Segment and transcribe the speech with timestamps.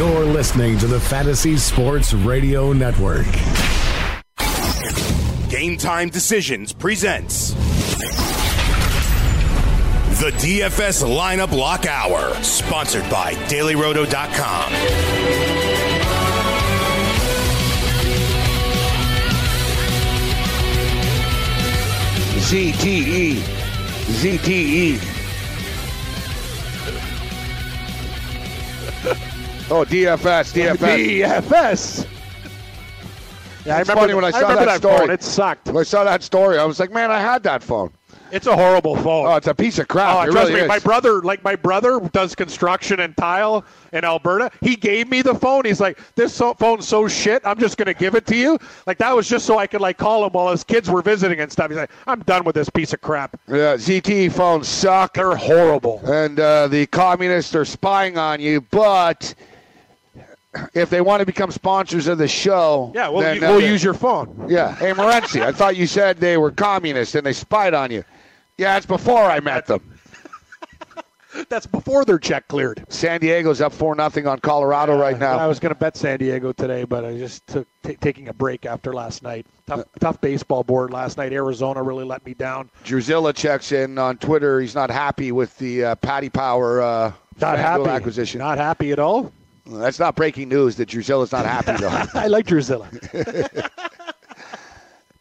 [0.00, 3.26] You're listening to the Fantasy Sports Radio Network.
[5.50, 7.50] Game Time Decisions presents
[10.22, 14.72] the DFS Lineup Lock Hour, sponsored by DailyRoto.com.
[22.48, 23.42] ZTE.
[24.22, 25.09] ZTE.
[29.70, 31.20] Oh, DFS, DFS.
[31.22, 32.06] DFS.
[33.66, 34.98] Yeah, I remember funny when I saw remember that, that story.
[34.98, 35.10] phone.
[35.10, 35.66] It sucked.
[35.68, 37.92] When I saw that story, I was like, man, I had that phone.
[38.32, 39.26] It's a horrible phone.
[39.26, 40.16] Oh, it's a piece of crap.
[40.16, 40.68] Oh, it trust really me, is.
[40.68, 44.50] my brother, like my brother, does construction and tile in Alberta.
[44.60, 45.64] He gave me the phone.
[45.64, 47.42] He's like, "This so- phone's so shit.
[47.44, 49.98] I'm just gonna give it to you." Like that was just so I could like
[49.98, 51.70] call him while his kids were visiting and stuff.
[51.70, 53.38] He's like, "I'm done with this piece of crap.
[53.48, 55.14] Yeah, ZTE phones suck.
[55.14, 58.60] They're horrible." and uh, the communists are spying on you.
[58.60, 59.34] But
[60.74, 63.68] if they want to become sponsors of the show, Yeah, we'll, then, uh, we'll they-
[63.68, 64.46] use your phone.
[64.48, 68.04] Yeah, hey Morency, I thought you said they were communists and they spied on you.
[68.58, 69.80] Yeah, it's before I met them.
[71.48, 72.84] That's before their check cleared.
[72.88, 75.38] San Diego's up four nothing on Colorado right now.
[75.38, 78.32] I was going to bet San Diego today, but I just took t- taking a
[78.32, 79.46] break after last night.
[79.70, 81.32] Uh, Tough, tough baseball board last night.
[81.32, 82.68] Arizona really let me down.
[82.84, 84.60] Druzilla checks in on Twitter.
[84.60, 87.84] He's not happy with the uh, Paddy Power uh, Not happy.
[87.84, 88.40] acquisition.
[88.40, 89.32] Not happy at all.
[89.70, 92.04] That's not breaking news that Druzilla's not happy though.
[92.20, 92.88] I like Drusilla.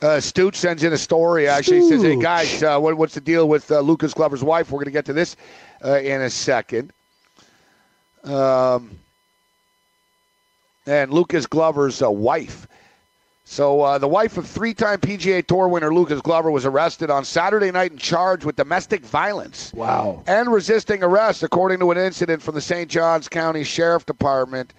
[0.02, 1.46] Uh, Stooch sends in a story.
[1.50, 4.72] Actually, he says, "Hey guys, uh, what, what's the deal with uh, Lucas Glover's wife?
[4.72, 5.36] We're going to get to this
[5.84, 6.94] uh, in a second.
[8.24, 8.98] Um,
[10.86, 12.66] and Lucas Glover's uh, wife.
[13.52, 17.72] So uh, the wife of three-time PGA Tour winner Lucas Glover was arrested on Saturday
[17.72, 20.22] night and charged with domestic violence Wow.
[20.28, 22.88] and resisting arrest, according to an incident from the St.
[22.88, 24.76] Johns County Sheriff Department.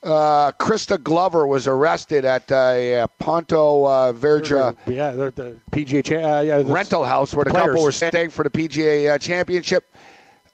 [0.00, 6.04] Uh, Krista Glover was arrested at uh, Ponte uh, Vedra Yeah, the, the PGA.
[6.04, 7.66] Cha- uh, yeah, rental house where the players.
[7.66, 9.92] couple were staying for the PGA uh, Championship.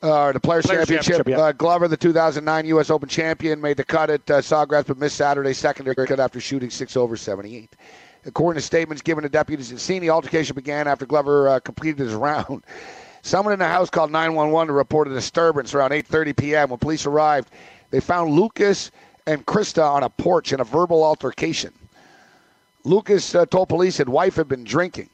[0.01, 1.17] Uh, the Players, Players' Championship.
[1.17, 1.47] Championship, yeah.
[1.47, 2.89] uh, Glover, the 2009 U.S.
[2.89, 6.71] Open champion, made the cut at uh, Sawgrass, but missed Saturday's secondary cut after shooting
[6.71, 7.75] six over 78.
[8.25, 11.99] According to statements given to deputies at scene, the altercation began after Glover uh, completed
[11.99, 12.63] his round.
[13.23, 16.71] Someone in the house called 911 to report a disturbance around 8:30 p.m.
[16.71, 17.51] When police arrived,
[17.91, 18.93] they found Lucas
[19.27, 21.73] and Krista on a porch in a verbal altercation.
[22.85, 25.11] Lucas uh, told police his wife had been drinking.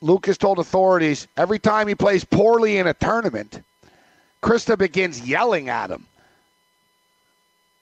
[0.00, 3.62] Lucas told authorities every time he plays poorly in a tournament,
[4.42, 6.06] Krista begins yelling at him,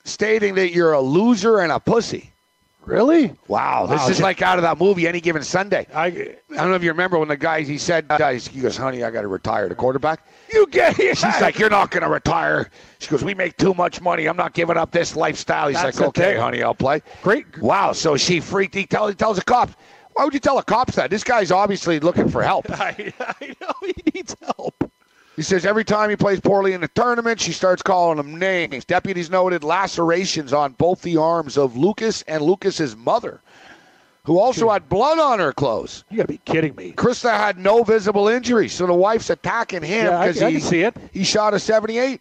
[0.05, 2.33] stating that you're a loser and a pussy.
[2.85, 3.35] Really?
[3.49, 5.87] Wow, this Wow, is like out of that movie, Any Given Sunday.
[5.93, 8.79] I, I don't know if you remember when the guy he said, uh, he goes,
[8.79, 10.27] "Honey, I got to retire." The quarterback.
[10.51, 11.19] You get it?
[11.19, 14.27] She's like, "You're not going to retire." She goes, "We make too much money.
[14.27, 16.41] I'm not giving up this lifestyle." He's That's like, "Okay, thing.
[16.41, 17.59] honey, I'll play." Great.
[17.59, 17.93] Wow.
[17.93, 18.75] So she freaked.
[18.75, 19.75] He, tell, he tells the cops.
[20.15, 21.11] Why would you tell the cops that?
[21.11, 22.71] This guy's obviously looking for help.
[22.81, 24.91] I, I know he needs help.
[25.39, 28.85] He says every time he plays poorly in the tournament, she starts calling him names.
[28.85, 33.41] Deputies noted lacerations on both the arms of Lucas and Lucas's mother,
[34.25, 36.03] who also had blood on her clothes.
[36.11, 36.91] You got to be kidding me.
[36.91, 40.97] Krista had no visible injuries, so the wife's attacking him Yeah, because he see it.
[41.13, 42.21] he shot a 78.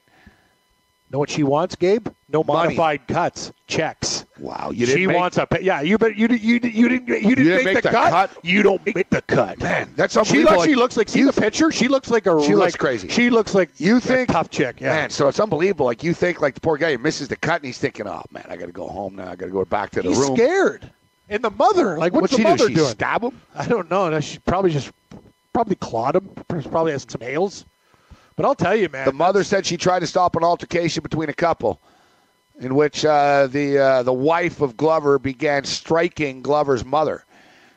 [1.09, 2.07] Know what she wants, Gabe?
[2.29, 2.75] No Money.
[2.75, 4.16] modified cuts, checks.
[4.39, 5.81] Wow, you she didn't make- wants a pa- yeah.
[5.81, 6.89] You but you you you didn't you
[7.35, 8.31] didn't, make, the, cut.
[8.43, 9.59] You don't make the cut.
[9.59, 10.61] Man, that's She unbelievable.
[10.61, 11.71] actually looks like see the picture.
[11.71, 13.07] She looks like a She looks crazy.
[13.09, 14.79] She looks like You a think- tough chick?
[14.79, 14.89] Yeah.
[14.95, 15.85] Man, so it's unbelievable.
[15.87, 18.45] Like you think, like the poor guy misses the cut, and he's thinking, "Oh man,
[18.49, 19.31] I got to go home now.
[19.31, 20.89] I got to go back to the He's room." scared.
[21.29, 22.67] And the mother, like, what's, What's the she mother do?
[22.69, 22.87] She doing?
[22.89, 23.41] stab him?
[23.53, 24.09] I don't know.
[24.09, 24.91] No, She probably just
[25.51, 26.29] probably clawed him.
[26.47, 27.65] Probably has some nails.
[28.37, 29.05] But I'll tell you, man.
[29.05, 31.79] The mother said she tried to stop an altercation between a couple,
[32.59, 37.23] in which uh, the uh, the wife of Glover began striking Glover's mother.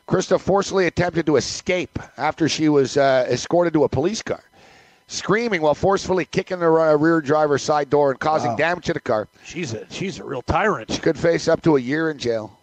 [0.09, 4.43] Krista forcefully attempted to escape after she was uh, escorted to a police car,
[5.06, 8.56] screaming while forcefully kicking the uh, rear driver's side door and causing Wow.
[8.56, 9.29] damage to the car.
[9.44, 10.91] she's a she's a real tyrant.
[10.91, 12.56] She could face up to a year in jail.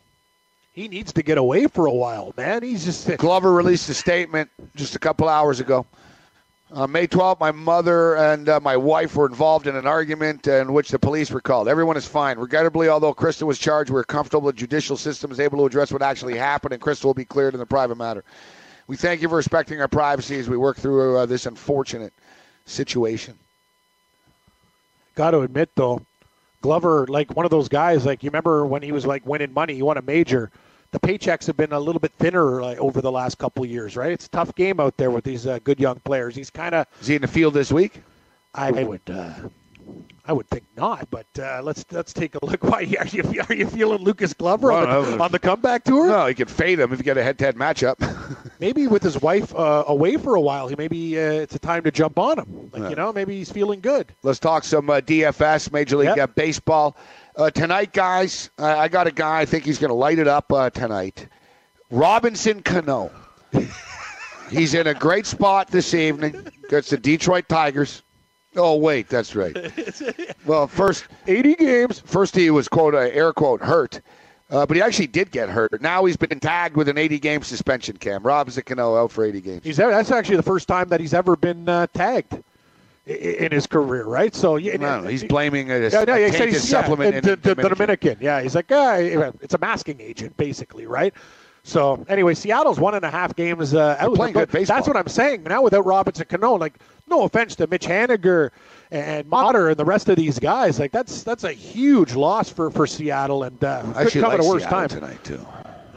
[0.74, 2.62] He needs to get away for a while, man.
[2.62, 5.86] He's just Glover released a statement just a couple hours ago.
[6.74, 10.74] On May 12th, my mother and uh, my wife were involved in an argument in
[10.74, 11.69] which the police were called.
[11.69, 12.38] Everyone is fine.
[12.38, 16.02] Regrettably, although Krista was charged, we're comfortable the judicial system is able to address what
[16.02, 18.25] actually happened, and Krista will be cleared in the private matter.
[18.88, 22.14] We thank you for respecting our privacy as we work through uh, this unfortunate
[22.66, 23.40] situation.
[25.16, 26.02] Got to admit, though,
[26.62, 29.75] Glover, like one of those guys, like you remember when he was like winning money,
[29.75, 30.52] he won a major.
[30.92, 33.95] The paychecks have been a little bit thinner like, over the last couple of years,
[33.98, 34.12] right?
[34.12, 36.36] It's a tough game out there with these uh, good young players.
[36.36, 36.88] He's kind of.
[37.01, 38.01] Is he in the field this week?
[38.54, 39.01] I would.
[39.10, 39.34] Uh,
[40.25, 42.62] I would think not, but uh, let's let's take a look.
[42.69, 46.07] Why are you are you feeling Lucas Glover on the, on the comeback tour?
[46.10, 47.95] No, he could fade him if you get a head-to-head matchup.
[48.60, 51.83] maybe with his wife uh, away for a while, he maybe uh, it's a time
[51.83, 52.69] to jump on him.
[52.74, 54.13] Like, You know, maybe he's feeling good.
[54.24, 56.18] Let's talk some uh, DFS, Major League Yep.
[56.18, 56.98] uh, Baseball.
[57.38, 60.28] Uh, tonight, guys, uh, I got a guy I think he's going to light it
[60.28, 61.28] up uh, tonight.
[61.92, 63.12] Robinson Cano.
[64.50, 68.01] he's in a great spot this evening against the Detroit Tigers.
[68.56, 69.56] Oh, wait, that's right.
[70.48, 72.00] well, first 80 games.
[72.00, 74.01] First, he was, quote, uh, air quote, hurt.
[74.50, 75.80] Uh, but he actually did get hurt.
[75.80, 78.24] Now he's been tagged with an 80 game suspension, Cam.
[78.24, 79.63] Robinson Cano out for 80 games.
[79.63, 82.42] He's that's actually the first time that he's ever been uh, tagged i-
[83.07, 84.36] in his career, right?
[84.36, 87.24] So yeah, know, he's blaming a, Yeah, no, a he he's yeah, supplement the, in
[87.24, 87.69] the, the Dominican.
[87.69, 88.18] Dominican.
[88.19, 88.95] Yeah, he's like, ah,
[89.42, 91.13] it's a masking agent, basically, right?
[91.63, 94.15] So anyway, Seattle's one and a half games uh, out.
[94.15, 94.77] playing good baseball.
[94.77, 95.44] That's what I'm saying.
[95.44, 98.51] Now without Robinson Cano, like, no offense to Mitch Haniger
[98.92, 102.71] and Motter and the rest of these guys, like that's that's a huge loss for,
[102.71, 105.45] for Seattle, and uh, I could come like at a worse Seattle time tonight, too.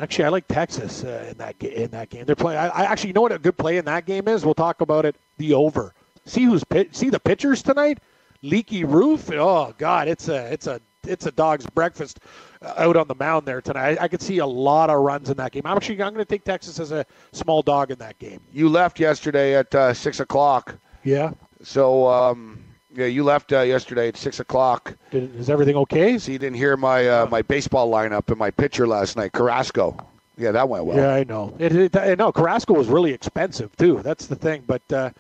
[0.00, 2.24] Actually, I like Texas uh, in that in that game.
[2.24, 2.58] They're playing.
[2.58, 4.44] I, I actually you know what a good play in that game is.
[4.44, 5.14] We'll talk about it.
[5.36, 5.92] The over.
[6.25, 7.99] See who's pit, see the pitchers tonight.
[8.43, 9.31] Leaky roof.
[9.32, 12.20] Oh God, it's a it's a it's a dog's breakfast
[12.62, 13.99] uh, out on the mound there tonight.
[13.99, 15.62] I, I could see a lot of runs in that game.
[15.64, 18.40] I'm actually I'm going to take Texas as a small dog in that game.
[18.52, 20.78] You left yesterday at uh, 6 o'clock.
[21.05, 21.32] Yeah.
[21.62, 22.62] So, um,
[22.93, 24.96] yeah, you left uh, yesterday at 6 o'clock.
[25.11, 26.19] Did, is everything okay?
[26.19, 29.96] So you didn't hear my uh, my baseball lineup and my pitcher last night, Carrasco.
[30.37, 30.96] Yeah, that went well.
[30.96, 31.55] Yeah, I know.
[31.58, 34.00] It, it, I know Carrasco was really expensive too.
[34.02, 34.64] That's the thing.
[34.67, 35.11] But uh,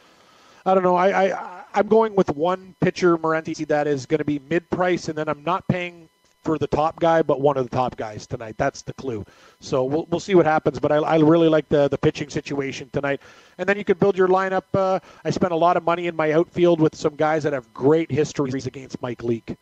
[0.66, 0.96] I don't know.
[0.96, 5.08] I, I I'm going with one pitcher, Morency, that is going to be mid price,
[5.08, 6.08] and then I'm not paying
[6.42, 8.56] for the top guy, but one of the top guys tonight.
[8.56, 9.24] That's the clue.
[9.60, 10.78] So we'll we'll see what happens.
[10.78, 13.20] But I, I really like the the pitching situation tonight.
[13.58, 14.64] And then you can build your lineup.
[14.74, 17.72] Uh, I spent a lot of money in my outfield with some guys that have
[17.74, 19.56] great histories against Mike Leake.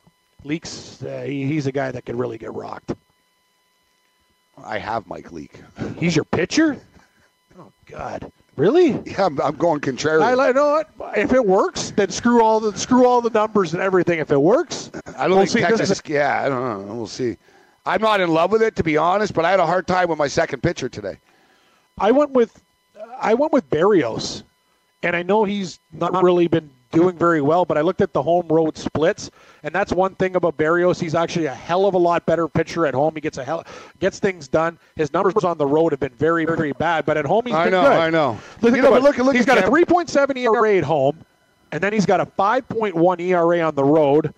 [0.44, 2.94] Leaks, uh, he, he's a guy that could really get rocked.
[4.64, 5.60] I have Mike Leake.
[5.98, 6.80] He's your pitcher?
[7.58, 8.90] Oh God, really?
[9.06, 10.22] Yeah, I'm, I'm going contrary.
[10.22, 11.16] I like know what?
[11.16, 14.18] If it works, then screw all the screw all the numbers and everything.
[14.18, 15.60] If it works, I don't we'll think see.
[15.62, 15.90] Texas.
[15.90, 16.94] is- yeah, I don't know.
[16.94, 17.36] We'll see.
[17.86, 20.10] I'm not in love with it, to be honest, but I had a hard time
[20.10, 21.16] with my second pitcher today.
[21.98, 22.62] I went with
[23.20, 24.42] I went with Berrios,
[25.02, 28.22] and I know he's not really been doing very well, but I looked at the
[28.22, 29.30] home road splits,
[29.62, 31.00] and that's one thing about Berrios.
[31.00, 33.14] He's actually a hell of a lot better pitcher at home.
[33.14, 33.64] He gets a hell
[34.00, 34.78] gets things done.
[34.96, 37.64] His numbers on the road have been very very bad, but at home he's I
[37.64, 37.92] been know, good.
[37.92, 38.38] I know.
[38.62, 41.18] Look, You know, but look- look he's got a 3.7 ERA at home,
[41.72, 44.32] and then he's got a 5.1 ERA on the road.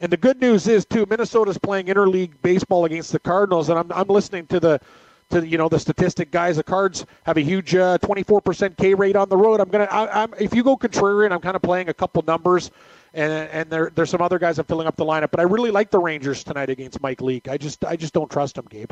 [0.00, 3.90] And the good news is too, Minnesota's playing interleague baseball against the Cardinals, and I'm,
[3.92, 4.80] I'm listening to the
[5.30, 6.56] to you know the statistic guys.
[6.56, 9.60] The Cards have a huge uh, 24% K rate on the road.
[9.60, 12.70] I'm gonna I, I'm if you go contrarian, I'm kind of playing a couple numbers.
[13.14, 15.70] And, and there, there's some other guys I'm filling up the lineup, but I really
[15.70, 17.48] like the Rangers tonight against Mike Leake.
[17.48, 18.90] I just, I just don't trust him, Gabe.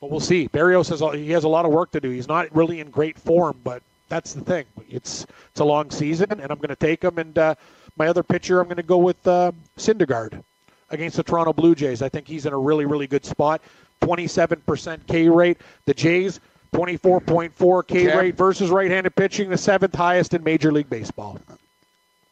[0.00, 0.48] But we'll see.
[0.48, 2.10] Berrios has he has a lot of work to do.
[2.10, 4.66] He's not really in great form, but that's the thing.
[4.90, 7.18] It's it's a long season, and I'm going to take him.
[7.18, 7.54] And uh,
[7.96, 10.42] my other pitcher, I'm going to go with uh, Syndergaard
[10.90, 12.02] against the Toronto Blue Jays.
[12.02, 13.62] I think he's in a really really good spot.
[14.00, 15.58] 27% K rate.
[15.86, 16.40] The Jays
[16.72, 18.18] 24.4 K Cam?
[18.18, 21.38] rate versus right-handed pitching, the seventh highest in Major League Baseball.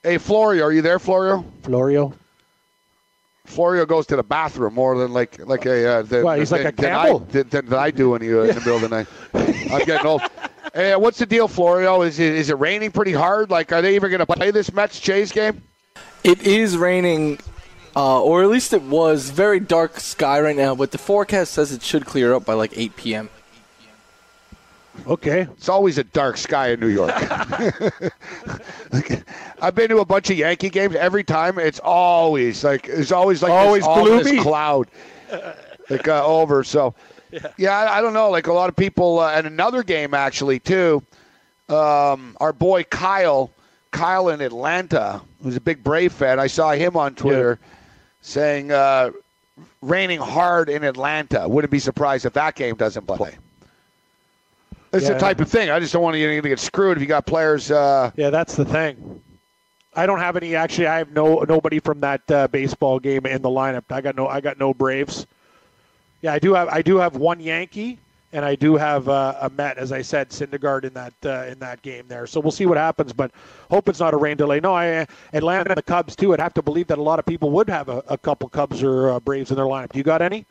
[0.02, 1.44] Hey, Florio, are you there, Florio?
[1.62, 2.12] Florio.
[3.46, 6.62] Florio goes to the bathroom more than like like a uh, than, What, he's like
[6.62, 8.82] than, a than I, than, than I do when you uh, in the middle of
[8.82, 9.06] the night.
[9.70, 10.22] I'm getting old.
[10.72, 12.02] Hey, what's the deal, Florio?
[12.02, 13.48] Is it is it raining pretty hard?
[13.48, 15.62] Like, are they even going to play this Mets Jays game?
[16.24, 17.38] It is raining,
[17.96, 19.30] uh, or at least it was.
[19.30, 22.72] Very dark sky right now, but the forecast says it should clear up by like
[22.76, 23.30] 8 p.m.
[25.06, 25.42] Okay.
[25.42, 27.12] It's always a dark sky in New York.
[29.60, 30.94] I've been to a bunch of Yankee games.
[30.94, 34.40] Every time, it's always like it's always like Always this ominous gloomy.
[34.42, 34.88] cloud,
[35.90, 36.62] like uh, over.
[36.64, 36.94] So,
[37.56, 38.30] yeah, I, I don't know.
[38.30, 41.02] Like a lot of people, uh, and another game actually too.
[41.68, 43.50] Um, our boy Kyle,
[43.90, 46.38] Kyle in Atlanta, who's a big Brave fan.
[46.38, 47.58] I saw him on Twitter
[48.24, 49.10] saying uh,
[49.82, 51.46] raining hard in Atlanta.
[51.48, 53.36] Wouldn't be surprised if that game doesn't play.
[54.92, 55.12] It's Yeah.
[55.14, 55.70] the type of thing.
[55.70, 57.70] I just don't want you to get screwed if you got players.
[57.70, 59.20] Uh, Yeah, that's the thing.
[59.94, 60.56] I don't have any.
[60.56, 63.84] Actually, I have no nobody from that uh, baseball game in the lineup.
[63.90, 64.26] I got no.
[64.26, 65.26] I got no Braves.
[66.20, 66.68] Yeah, I do have.
[66.68, 68.00] I do have one Yankee,
[68.34, 71.58] and I do have uh, a Met, as I said, Syndergaard in that uh, in
[71.60, 72.26] that game there.
[72.26, 73.30] So we'll see what happens, but
[73.70, 74.60] hope it's not a rain delay.
[74.60, 76.34] No, I Atlanta and the Cubs too.
[76.34, 78.82] I'd have to believe that a lot of people would have a, a couple Cubs
[78.82, 79.92] or uh, Braves in their lineup.
[79.92, 80.44] Do you got any?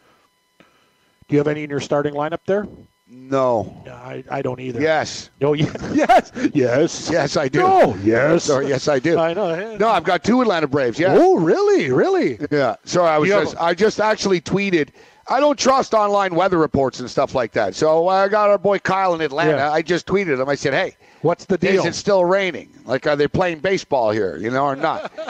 [1.28, 2.68] Do you have any in your starting lineup there?
[3.16, 3.82] no.
[3.86, 4.82] No, I, I don't either.
[4.82, 5.30] Yes.
[5.40, 5.54] No.
[5.54, 5.72] Yes.
[5.94, 6.32] Yes.
[6.54, 7.10] Yes.
[7.12, 7.60] Yes, I do.
[7.60, 7.96] No.
[8.04, 8.46] Yes.
[8.46, 9.20] Sorry, yes, I do.
[9.20, 9.78] I know.
[9.78, 10.98] No, I've got two Atlanta Braves.
[10.98, 11.16] Yeah.
[11.16, 11.92] Oh, really?
[11.92, 12.40] Really?
[12.50, 12.76] Yeah.
[12.86, 14.90] Sorry, I was You have- I just actually tweeted.
[15.28, 17.76] I don't trust online weather reports and stuff like that.
[17.76, 19.58] So I got our boy Kyle in Atlanta.
[19.58, 19.72] Yeah.
[19.72, 20.50] I just tweeted him.
[20.50, 21.80] I said, "Hey, What's the deal?
[21.82, 22.70] is it still raining?
[22.86, 24.36] Like, are they playing baseball here?
[24.38, 25.12] You know, or not?"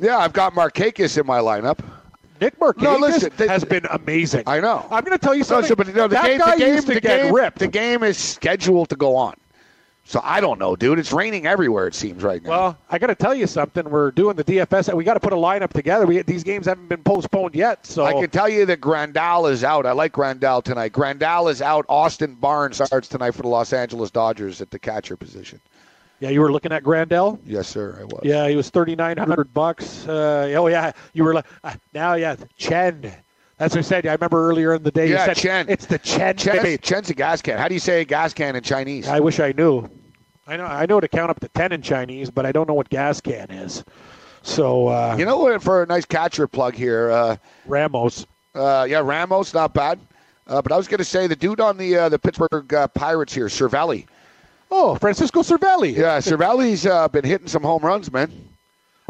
[0.00, 1.78] yeah, I've got Markakis in my lineup.
[2.40, 4.44] Nick Markakis No, listen, has been amazing.
[4.46, 4.86] I know.
[4.90, 5.68] I'm going to tell you No, something.
[5.68, 7.58] so, but no, the that game, guy the game, used to the get game, ripped.
[7.58, 9.34] the game is scheduled to go on.
[10.08, 10.98] So I don't know, dude.
[10.98, 11.86] It's raining everywhere.
[11.86, 12.48] It seems right now.
[12.48, 13.84] well, I got to tell you something.
[13.90, 14.94] We're doing the DFS.
[14.94, 16.06] We got to put a lineup together.
[16.06, 17.84] We, these games haven't been postponed yet.
[17.84, 19.84] So I can tell you that Grandal is out.
[19.84, 20.92] I like Grandal tonight.
[20.92, 21.84] Grandal is out.
[21.90, 25.60] Austin Barnes starts tonight for the Los Angeles Dodgers at the catcher position.
[26.20, 27.38] yeah, you were looking at Grandal.
[27.44, 28.22] Yes, sir, I was.
[28.24, 30.08] Yeah, he was thirty nine hundred bucks.
[30.08, 33.12] Uh, oh yeah, you were like uh, now yeah Chen.
[33.58, 34.06] That's what I said.
[34.06, 35.08] I remember earlier in the day.
[35.08, 35.66] Yeah, you said, Chen.
[35.68, 36.36] It's the Chen.
[36.36, 36.78] Chen.
[36.78, 37.58] Chen's a gas can.
[37.58, 39.06] How do you say gas can in Chinese?
[39.06, 39.90] I wish I knew.
[40.48, 40.64] I know.
[40.64, 43.20] I know to count up to ten in Chinese, but I don't know what gas
[43.20, 43.84] can is.
[44.42, 45.58] So uh, You know?
[45.58, 47.36] For a nice catcher plug here, uh,
[47.66, 48.26] Ramos.
[48.54, 50.00] uh, yeah, Ramos, not bad.
[50.46, 52.88] Uh, but I was going to say the dude on the uh, the Pittsburgh uh,
[52.88, 54.06] Pirates here, Cervelli.
[54.70, 55.94] Oh, Francisco Cervelli.
[55.94, 58.47] Yeah, Cervelli's uh, been hitting some home runs, man.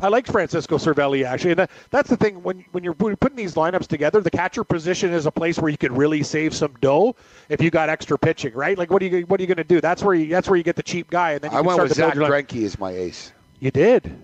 [0.00, 3.54] I like Francisco Cervelli actually, and that, that's the thing when when you're putting these
[3.54, 7.16] lineups together, the catcher position is a place where you could really save some dough
[7.48, 8.78] if you got extra pitching, right?
[8.78, 9.80] Like what are you what are you going to do?
[9.80, 11.74] That's where you that's where you get the cheap guy, and then you I went
[11.74, 13.32] start with Zach Greinke as my ace.
[13.60, 14.16] You did.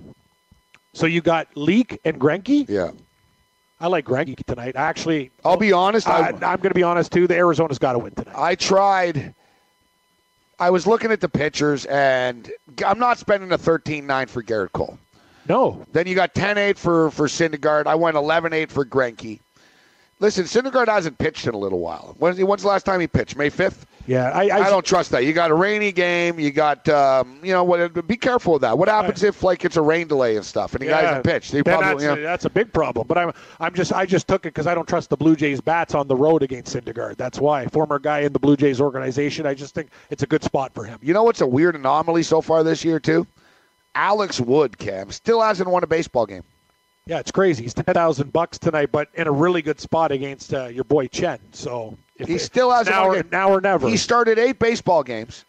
[0.92, 2.68] So you got Leake and Greinke.
[2.68, 2.92] Yeah.
[3.80, 4.76] I like Greinke tonight.
[4.76, 6.08] Actually, I'll be honest.
[6.08, 7.26] I, I, I'm going to be honest too.
[7.26, 8.34] The Arizona's got to win tonight.
[8.36, 9.34] I tried.
[10.60, 12.50] I was looking at the pitchers, and
[12.86, 14.96] I'm not spending a 13-9 for Gerrit Cole.
[15.48, 17.86] No, Then you got 10-8 for for Syndergaard.
[17.86, 19.40] I went 11-8 for Greinke.
[20.20, 22.14] Listen, Syndergaard hasn't pitched in a little while.
[22.18, 23.36] When's, he, when's the last time he pitched?
[23.36, 23.84] May 5th?
[24.06, 25.24] yeah, I, I, I don't trust that.
[25.24, 26.38] You got a rainy game.
[26.38, 28.06] You got, um, you know, what?
[28.06, 28.76] Be careful with that.
[28.76, 31.52] What happens if like it's a rain delay and stuff, and the guy hasn't pitched?
[31.52, 33.06] He then probably, that's, you know, that's a big problem.
[33.06, 35.60] But I'm I'm just I just took it because I don't trust the Blue Jays
[35.60, 37.16] bats on the road against Syndergaard.
[37.16, 37.66] That's why.
[37.66, 39.46] Former guy in the Blue Jays organization.
[39.46, 40.98] I just think it's a good spot for him.
[41.02, 43.26] You know what's a weird anomaly so far this year too?
[43.94, 46.42] Alex Wood, Cam, still hasn't won a baseball game.
[47.06, 47.64] Yeah, it's crazy.
[47.64, 51.06] He's ten thousand bucks tonight, but in a really good spot against uh, your boy
[51.08, 51.38] Chen.
[51.52, 53.88] So He still hasn't now or, now or never.
[53.88, 55.44] He started eight baseball games.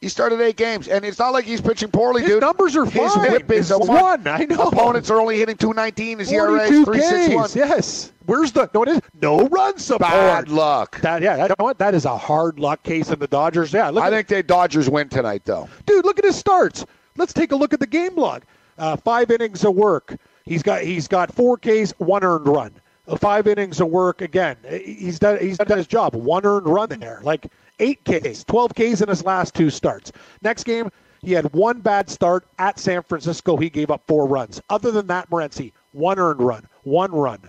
[0.00, 2.40] He started eight games, and it's not like he's pitching poorly, His dude.
[2.42, 3.32] numbers are His fine.
[3.32, 3.88] whip is a one.
[3.88, 4.26] one.
[4.26, 4.68] I know.
[4.68, 6.18] Opponents are only hitting 219.
[6.18, 7.44] His ERA is 42 361.
[7.48, 7.56] Ks.
[7.56, 8.12] Yes.
[8.26, 8.82] Where's the no?
[8.82, 10.10] It is no run support.
[10.10, 11.00] Bad luck.
[11.00, 11.42] That yeah.
[11.42, 11.78] You know what?
[11.78, 13.72] That is a hard luck case in the Dodgers.
[13.72, 13.88] Yeah.
[13.88, 15.68] Look I at, think the Dodgers win tonight, though.
[15.86, 16.84] dude, look at his starts.
[17.16, 18.44] Let's take a look at the game log.
[18.78, 20.16] Uh, five innings of work.
[20.44, 22.72] He's got he's got four Ks, one earned run.
[23.08, 24.56] Uh, five innings of work again.
[24.68, 26.14] He's done he's done his job.
[26.14, 27.20] One earned run there.
[27.22, 27.46] Like
[27.78, 30.12] eight Ks, twelve Ks in his last two starts.
[30.42, 30.90] Next game,
[31.22, 33.56] he had one bad start at San Francisco.
[33.56, 34.60] He gave up four runs.
[34.70, 37.40] Other than that, Morency, one earned run, one run,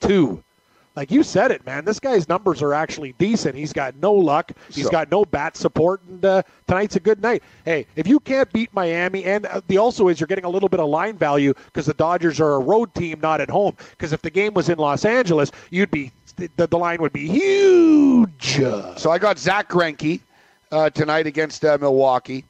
[0.00, 0.43] two.
[0.96, 1.84] Like you said it, man.
[1.84, 3.56] This guy's numbers are actually decent.
[3.56, 4.52] He's got no luck.
[4.70, 7.42] He's So- got no bat support, and uh, tonight's a good night.
[7.64, 10.68] Hey, if you can't beat Miami, and uh, the also is you're getting a little
[10.68, 13.76] bit of line value because the Dodgers are a road team, not at home.
[13.90, 17.26] Because if the game was in Los Angeles, you'd be the, the line would be
[17.28, 18.56] huge.
[18.96, 20.20] So I got Zach Greinke
[20.70, 22.44] uh, tonight against uh, Milwaukee.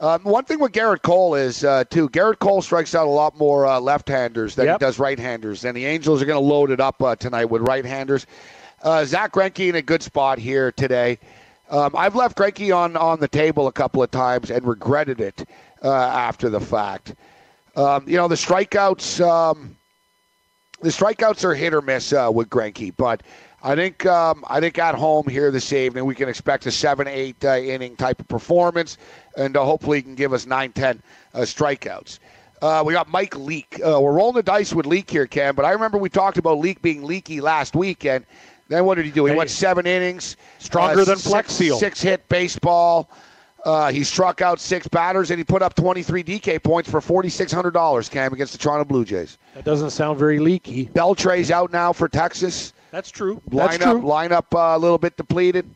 [0.00, 2.08] Um, one thing with Gerrit Cole is uh, too.
[2.10, 4.80] Gerrit Cole strikes out a lot more uh, left-handers than Yep.
[4.80, 7.62] he does right-handers, and the Angels are going to load it up uh, tonight with
[7.62, 8.24] right-handers.
[8.82, 11.18] Uh, Zach Greinke in a good spot here today.
[11.68, 15.44] Um, I've left Greinke on on the table a couple of times and regretted it
[15.82, 17.14] uh, after the fact.
[17.74, 19.20] Um, you know the strikeouts.
[19.26, 19.76] Um,
[20.80, 23.22] the strikeouts are hit or miss uh, with Greinke, but
[23.62, 27.08] I think um, I think at home here this evening we can expect a seven
[27.08, 28.98] eight uh, inning type of performance,
[29.36, 31.02] and uh, hopefully he can give us nine ten
[31.34, 32.20] uh, strikeouts.
[32.62, 33.80] Uh, we got Mike Leake.
[33.84, 35.54] Uh, we're rolling the dice with Leake here, Cam.
[35.54, 38.26] But I remember we talked about Leake being leaky last weekend.
[38.68, 39.24] Then what did he do?
[39.24, 39.36] He Hey.
[39.38, 41.78] went seven innings, Stronger uh, than six- Flex Seal.
[41.78, 43.08] Six hit baseball.
[43.64, 48.10] Uh, he struck out six batters and he put up 23 DK points for $4,600,
[48.10, 49.36] Cam, against the Toronto Blue Jays.
[49.54, 50.84] That doesn't sound very leaky.
[50.86, 52.72] Beltre's out now for Texas.
[52.90, 53.40] That's true.
[53.48, 54.08] That's Line up, true.
[54.08, 55.68] line up uh, a little bit depleted.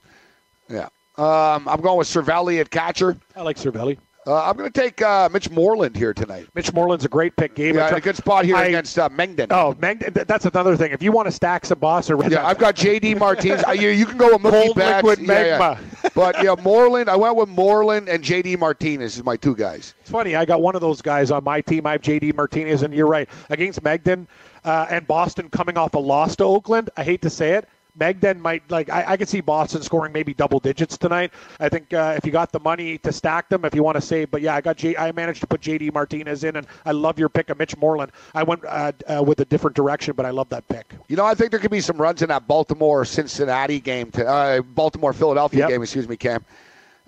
[0.69, 0.89] Yeah.
[1.19, 3.19] Um, I'm going with Cervelli at catcher.
[3.37, 3.99] I like Cervelli.
[4.25, 6.47] Uh, I'm going to take uh, Mitch Moreland here tonight.
[6.55, 7.75] Mitch Moreland's a great pick, Gabe.
[7.75, 9.49] Yeah, a good spot here I- against uh, Mengden.
[9.51, 10.93] Oh, th- that's another thing.
[10.93, 13.15] If you want to stack some boss or Yeah, I've got J.D.
[13.17, 13.65] Martinez.
[13.75, 15.05] You, you can go with Mookie Cold Betts.
[15.05, 15.79] liquid Yeah, yeah.
[16.15, 17.11] but yeah, Moreland.
[17.11, 18.57] I went with Moreland and J.D.
[18.57, 19.95] Martinez is my two guys.
[20.01, 20.37] It's funny.
[20.37, 21.85] I got one of those guys on my team.
[21.87, 23.29] I have JD Martinez, and you're right.
[23.51, 24.29] Against Mengden
[24.65, 27.69] uh, and Boston coming off a loss to Oakland, I hate to say it.
[27.99, 31.33] Mengden might like I, I could see Boston scoring maybe double digits tonight.
[31.61, 34.01] I think uh, if you got the money to stack them, if you want to
[34.01, 34.97] save, but yeah, I got J.
[34.97, 38.13] I managed to put JD Martinez in, and I love your pick of Mitch Moreland.
[38.35, 40.95] I went uh, uh, with a different direction, but I love that pick.
[41.09, 44.27] You know, I think there could be some runs in that Baltimore Cincinnati game, to,
[44.27, 45.69] uh, Baltimore Philadelphia Yep.
[45.69, 45.83] game.
[45.83, 46.45] Excuse me, Cam.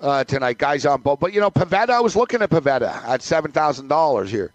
[0.00, 1.18] Uh, tonight, guys on both.
[1.18, 1.90] But you know, Pivetta.
[1.90, 4.52] I was looking at Pivetta at seven thousand dollars here.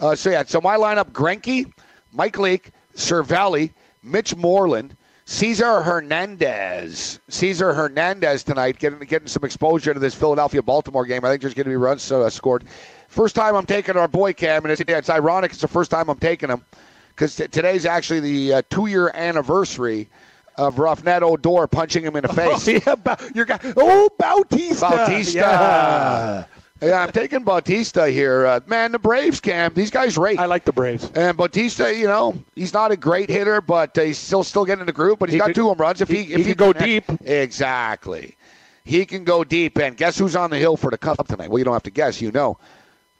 [0.00, 1.70] Uh, so yeah, so my lineup: Greinke,
[2.12, 3.70] Mike Leake, Cervelli,
[4.02, 4.96] Mitch Moreland,
[5.30, 7.20] Cesar Hernandez.
[7.28, 11.24] Cesar Hernandez tonight, getting getting some exposure to this Philadelphia Baltimore game.
[11.24, 12.64] I think there's going to be runs uh, scored.
[13.06, 15.52] First time I'm taking our boy Cam, and it's, it's ironic.
[15.52, 16.64] It's the first time I'm taking him
[17.10, 20.08] because t- today's actually the uh, two year anniversary
[20.56, 22.68] of Rougned Odor punching him in the face.
[22.68, 23.60] Oh, yeah, Ba- your guy.
[23.76, 24.88] Oh, Bautista.
[24.90, 25.38] Bautista.
[25.38, 26.59] Yeah.
[26.82, 28.46] Yeah, I'm taking Bautista here.
[28.46, 30.38] Uh, man, the Braves, Cam, these guys rate.
[30.38, 31.10] I like the Braves.
[31.14, 34.80] And Bautista, you know, he's not a great hitter, but uh, he's still still getting
[34.80, 35.18] in the groove.
[35.18, 36.00] But he's He got could- two home runs.
[36.00, 37.04] If he, he- if he go deep.
[37.22, 38.36] exactly,
[38.84, 39.76] he can go deep.
[39.78, 41.50] And guess who's on the hill for the cup tonight?
[41.50, 42.20] Well, you don't have to guess.
[42.22, 42.58] You know,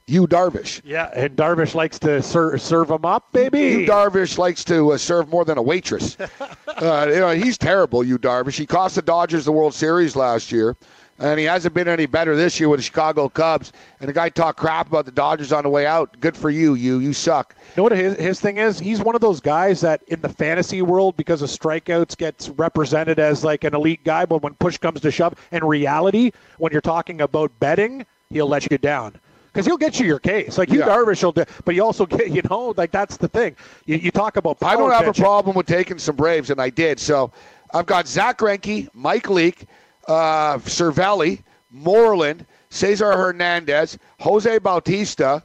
[0.07, 0.81] you Darvish.
[0.83, 3.61] Yeah, and Darvish likes to ser- serve him up, baby.
[3.61, 6.17] You Darvish likes to uh, serve more than a waitress.
[6.69, 8.03] uh, you know, he's terrible.
[8.03, 8.57] You Darvish.
[8.59, 10.77] He cost the Dodgers the World Series last year,
[11.21, 13.73] and he hasn't been any better this year with the Chicago Cubs.
[14.01, 16.19] And the guy talked crap about the Dodgers on the way out.
[16.21, 16.75] Good for you.
[16.75, 17.55] You you suck.
[17.59, 18.79] You know what his, his thing is?
[18.79, 23.19] He's one of those guys that in the fantasy world, because of strikeouts, gets represented
[23.19, 24.25] as like an elite guy.
[24.25, 28.71] But when push comes to shove, in reality, when you're talking about betting, he'll let
[28.71, 29.15] you down.
[29.53, 30.59] Because he'll get you your case.
[30.59, 30.87] Like you, Yeah.
[30.87, 33.57] Darvish will do, but you also get, you know, like that's the thing.
[33.85, 35.25] You, you talk about I don't have pitching.
[35.25, 36.99] a problem with taking some Braves, and I did.
[37.01, 37.33] So
[37.75, 39.67] I've got Zach Greinke, Mike Leake,
[40.09, 45.43] uh, Cervelli, Moreland, Cesar Hernandez, Jose Bautista,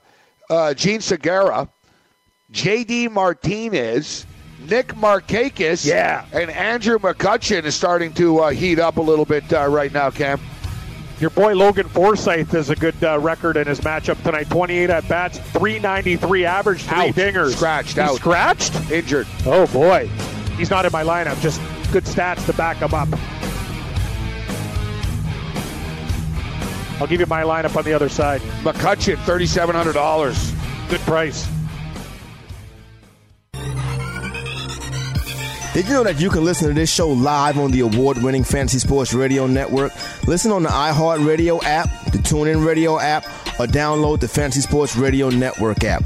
[0.50, 1.68] uh, Jean Segura,
[2.52, 3.08] J.D.
[3.10, 4.26] Martinez,
[4.70, 6.26] Nick Markakis, Yeah.
[6.34, 10.10] and Andrew McCutchen is starting to uh, heat up a little bit uh, right now,
[10.10, 10.40] Cam.
[11.20, 14.50] Your boy Logan Forsythe has a good uh, record in his matchup tonight.
[14.50, 17.16] 28 at bats, 393 average, three Out.
[17.16, 17.54] dingers.
[17.56, 18.16] Scratched He's out.
[18.18, 18.92] Scratched?
[18.92, 19.26] Injured.
[19.46, 20.08] Oh boy,
[20.58, 21.40] he's not in my lineup.
[21.42, 21.62] Just
[21.94, 23.08] good stats to back him up.
[27.00, 28.42] I'll give you my lineup on the other side.
[28.64, 30.90] McCutchen, $3,700.
[30.90, 31.48] Good price.
[35.74, 38.46] Did you know that you can listen to this show live on the award winning
[38.46, 39.92] Fantasy Sports Radio Network?
[40.26, 43.26] Listen on the iHeartRadio app, the TuneIn Radio app,
[43.60, 46.06] or download the Fantasy Sports Radio Network app.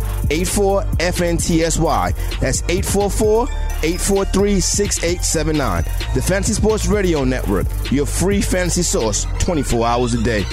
[0.31, 2.39] 84 FNTSY.
[2.39, 3.43] That's 844
[3.83, 5.83] 843 6879.
[6.15, 10.45] The Fantasy Sports Radio Network, your free fantasy source 24 hours a day.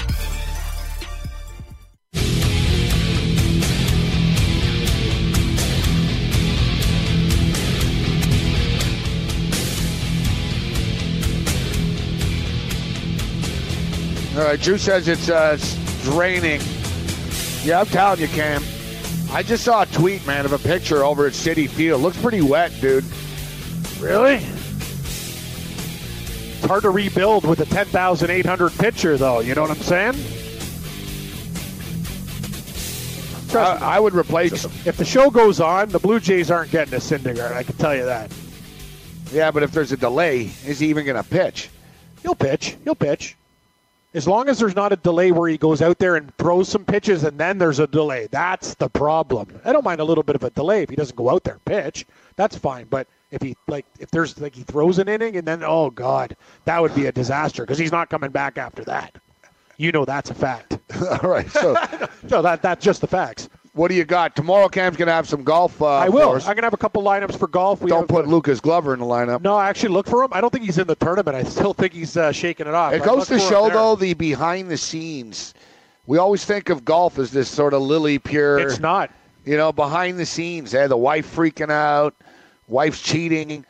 [14.37, 16.61] All right, Drew says it's uh, it's raining.
[17.65, 18.63] Yeah, I'm telling you, Cam.
[19.31, 22.01] I just saw a tweet, man, of a picture over at Citi Field.
[22.01, 23.05] Looks pretty wet, dude.
[24.01, 24.37] Really?
[26.57, 29.41] It's hard to rebuild with a 10,800 pitcher, though.
[29.41, 30.15] You know what I'm saying?
[33.49, 33.83] Trust.
[33.83, 34.65] I, I would replace.
[34.87, 37.53] If the show goes on, the Blue Jays aren't getting a Syndergaard.
[37.53, 38.31] I can tell you that.
[39.33, 41.71] Yeah, but if there's a delay, is he even going to pitch?
[42.23, 42.77] He'll pitch.
[42.85, 43.38] He'll pitch.
[44.15, 46.85] As long as there's not a delay where he goes out there and throws some
[46.85, 48.27] pitches and then there's a delay.
[48.31, 49.61] That's the problem.
[49.65, 51.55] I don't mind a little bit of a delay if he doesn't go out there
[51.55, 52.07] and pitch.
[52.37, 52.87] That's fine.
[52.89, 56.37] But if he like if there's like he throws an inning and then oh god,
[56.65, 59.15] that would be a disaster because he's not coming back after that.
[59.77, 60.79] You know that's a fact.
[61.23, 61.51] All right.
[61.51, 61.75] So,
[62.31, 63.49] No, that that's just the facts.
[63.79, 64.69] What do you got tomorrow?
[64.69, 65.81] Cam's going to have some golf.
[65.81, 66.33] Uh, I will.
[66.33, 67.81] I'm gonna have a couple lineups for golf.
[67.81, 69.41] We Don't put Lucas Glover in the lineup.
[69.41, 70.31] No, I actually look for him.
[70.33, 71.37] I don't think he's in the tournament.
[71.37, 72.93] I still think he's uh, shaking it off.
[72.93, 75.55] It goes to show, though, the behind the scenes
[76.07, 78.59] We always think of golf as this sort of lily pure.
[78.59, 79.13] It's not.
[79.45, 80.89] You know, behind the scenes, eh?
[80.89, 82.15] the wife freaking out,
[82.67, 83.65] wife's cheating,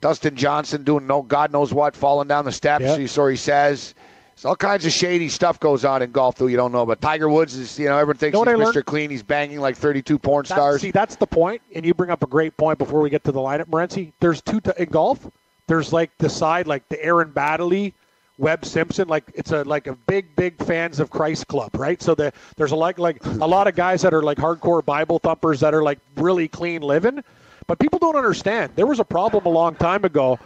[0.00, 2.84] Dustin Johnson doing no God knows what, falling down the steps.
[2.84, 3.08] Yep.
[3.08, 3.94] So he says.
[4.36, 7.00] So all kinds of shady stuff goes on in golf that you don't know about.
[7.00, 8.74] Tiger Woods is, you know, everyone thinks Know he's Mr.
[8.74, 8.86] learned?
[8.86, 9.10] Clean.
[9.10, 10.80] He's banging like 32 porn stars.
[10.80, 13.32] see, that's the point, and you bring up a great point before we get to
[13.32, 14.12] the lineup, Morency.
[14.20, 15.26] There's two t- in golf.
[15.66, 17.92] There's like the side, like the Aaron Baddeley,
[18.38, 19.08] Webb Simpson.
[19.08, 22.02] Like it's a like a big, big fans of Christ club, right?
[22.02, 25.20] So the, there's a like like a lot of guys that are like hardcore Bible
[25.20, 27.22] thumpers that are like really clean living,
[27.66, 28.72] but people don't understand.
[28.74, 30.38] There was a problem a long time ago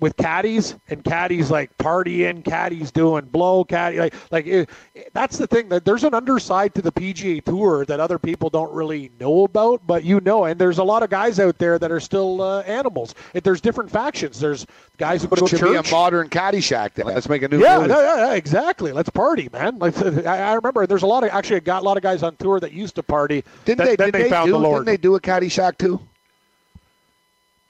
[0.00, 4.70] with caddies and caddies like partying, caddies doing blow, caddy like like it,
[5.12, 8.72] that's the thing that there's an underside to the PGA Tour that other people don't
[8.72, 11.90] really know about, but you know, and there's a lot of guys out there that
[11.90, 13.14] are still uh, animals.
[13.34, 14.40] If there's different factions.
[14.40, 15.92] There's guys who go to should be a church.
[15.92, 16.94] modern Caddyshack.
[16.94, 17.06] Then.
[17.06, 18.92] Let's make a new Yeah, no, yeah, yeah, exactly.
[18.92, 19.78] Let's party, man.
[19.78, 22.22] Like I, I remember, there's a lot of actually, I got a lot of guys
[22.22, 23.44] on tour that used to party.
[23.64, 23.96] Didn't that- they?
[23.96, 24.84] Then did they, found do, the Lord.
[24.84, 26.00] Didn't they do a Caddyshack too?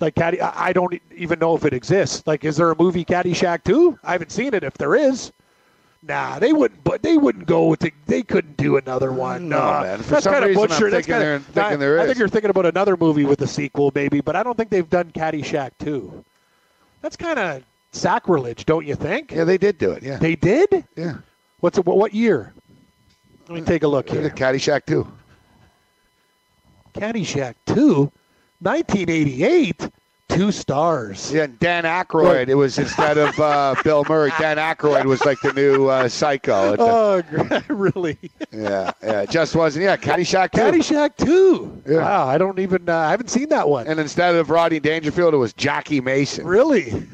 [0.00, 2.22] Like Caddy, I don't even know if it exists.
[2.26, 3.98] Like, is there a movie Caddyshack too?
[4.04, 4.62] I haven't seen it.
[4.62, 5.32] If there is,
[6.02, 6.84] nah, they wouldn't.
[6.84, 7.90] But they wouldn't go to.
[8.06, 9.48] They couldn't do another one.
[9.48, 9.82] No, Nah.
[9.82, 9.98] man.
[9.98, 10.90] For That's some kind of reason, I'm butcher.
[10.90, 11.58] That's thinking kind of.
[11.58, 14.20] I, there I think you're thinking about another movie with a sequel, maybe.
[14.20, 16.24] But I don't think they've done Caddyshack too.
[17.02, 19.32] That's kind of sacrilege, don't you think?
[19.32, 20.02] Yeah, they did do it.
[20.02, 20.84] Yeah, They did.
[20.96, 21.14] yeah.
[21.60, 22.52] What's it, what year?
[23.48, 24.28] Let me take a look here.
[24.30, 25.10] Caddyshack too.
[26.94, 28.10] Caddyshack 2,
[28.60, 29.88] 1988,
[30.28, 31.32] two stars.
[31.32, 32.48] Yeah, and Dan Aykroyd.
[32.48, 34.30] It was instead of uh, Bill Murray.
[34.38, 36.76] Dan Aykroyd was like the new uh, Psycho.
[36.78, 37.22] Oh,
[37.68, 38.18] really?
[38.52, 39.20] yeah, yeah.
[39.22, 39.84] It just wasn't.
[39.84, 40.60] Yeah, Caddyshack too.
[40.60, 41.82] Caddyshack 2.
[41.86, 41.96] Yeah.
[41.98, 43.86] Wow, I don't even, uh, I haven't seen that one.
[43.86, 46.46] And instead of Rodney Dangerfield, it was Jackie Mason.
[46.46, 47.06] really?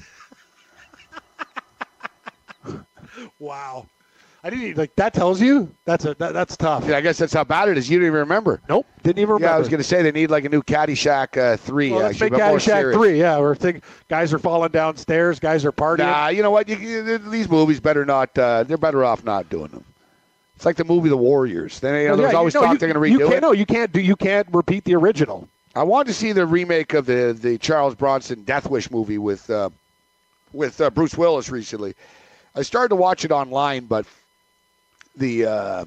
[3.38, 3.87] wow.
[4.44, 5.74] I didn't even, like, that tells you?
[5.87, 6.87] That's a, that, that's tough.
[6.87, 7.88] Yeah, I guess that's how bad it is.
[7.88, 8.61] You didn't even remember.
[8.68, 9.46] Nope, didn't even remember.
[9.46, 11.90] Yeah, I was going to say they need like a new Caddyshack uh, three.
[11.90, 13.18] well, let's actually, make but more Caddyshack 3.
[13.18, 16.00] Yeah, we're think guys are falling downstairs, guys are partying.
[16.00, 16.68] Nah, you know what?
[16.68, 18.37] You, you, these movies better not.
[18.37, 19.85] Uh, they're better off not doing them.
[20.57, 21.80] It's like the movie The Warriors.
[21.80, 23.40] Then you know, Well, there's yeah, always you, talk they're going to you redo it.
[23.40, 24.00] No, you can't do.
[24.00, 25.48] You can't repeat the original.
[25.74, 29.48] I wanted to see the remake of the the Charles Bronson Death Wish movie with
[29.48, 29.70] uh,
[30.52, 31.94] with uh, Bruce Willis recently.
[32.54, 34.07] I started to watch it online, but
[35.16, 35.85] the uh,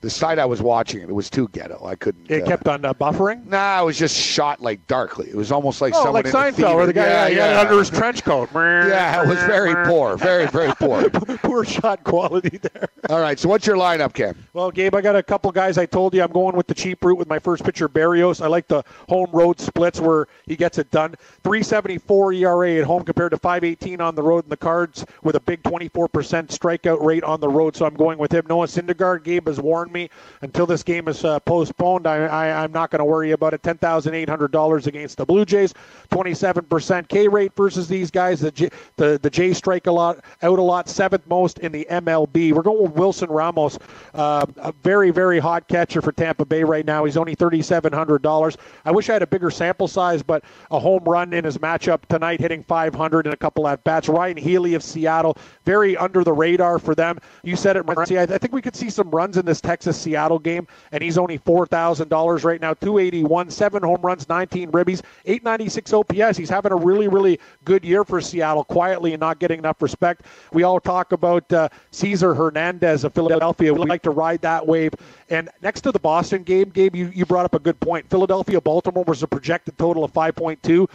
[0.00, 1.84] the site I was watching it, it was too ghetto.
[1.84, 2.30] I couldn't.
[2.30, 3.46] It uh, kept on uh, buffering.
[3.46, 5.28] Nah, it was just shot like darkly.
[5.28, 6.76] It was almost like Oh, someone like in the Seinfeld, theater.
[6.76, 7.60] where the guy yeah, yeah, it yeah.
[7.60, 8.48] under his trench coat.
[8.60, 11.08] Yeah, it was very poor, very very poor.
[11.10, 12.88] Poor shot quality there.
[13.08, 14.36] All right, so what's your lineup, Cam?
[14.52, 15.76] Well, Gabe, I got a couple guys.
[15.78, 18.42] I told you I'm going with the cheap route with my first pitcher, Berrios.
[18.42, 21.14] I like the home road splits where he gets it done.
[21.44, 25.40] 374 ERA at home compared to 518 on the road in the cards with a
[25.40, 27.76] big 24% strikeout rate on the road.
[27.76, 28.46] So I'm going with him.
[28.48, 30.10] Noah Syndergaard, Gabe is has me
[30.42, 32.06] until this game is uh, postponed.
[32.06, 33.62] I, I, I'm not going to worry about it.
[33.62, 35.74] $10,800 against the Blue Jays,
[36.10, 38.40] 27% K rate versus these guys.
[38.40, 41.86] The J, the the Jays strike a lot out a lot, seventh most in the
[41.90, 42.52] MLB.
[42.52, 43.78] We're going with Wilson Ramos,
[44.14, 47.04] uh, a very very hot catcher for Tampa Bay right now.
[47.04, 48.56] He's only thirty seven hundred dollars.
[48.84, 52.06] I wish I had a bigger sample size, but a home run in his matchup
[52.06, 54.08] tonight, hitting five hundred in a couple at bats.
[54.08, 57.18] Ryon Healy of Seattle, very under the radar for them.
[57.42, 58.18] You said it, Morency.
[58.18, 61.18] I, I think we could see some runs in this Texas Seattle game, and he's
[61.18, 62.74] only four thousand dollars right now.
[62.74, 66.36] Two eighty one, seven home runs, nineteen ribbies, eight ninety six OPS.
[66.36, 70.26] He's having a really really good year for Seattle, quietly and not getting enough respect.
[70.52, 73.72] We all talk about uh, Cesar Hernandez of Philadelphia.
[73.72, 74.92] We like to ride that wave.
[75.28, 78.08] And next to the Boston game, Gabe, you, you brought up a good point.
[78.10, 80.88] Philadelphia Baltimore was a projected total of 5.2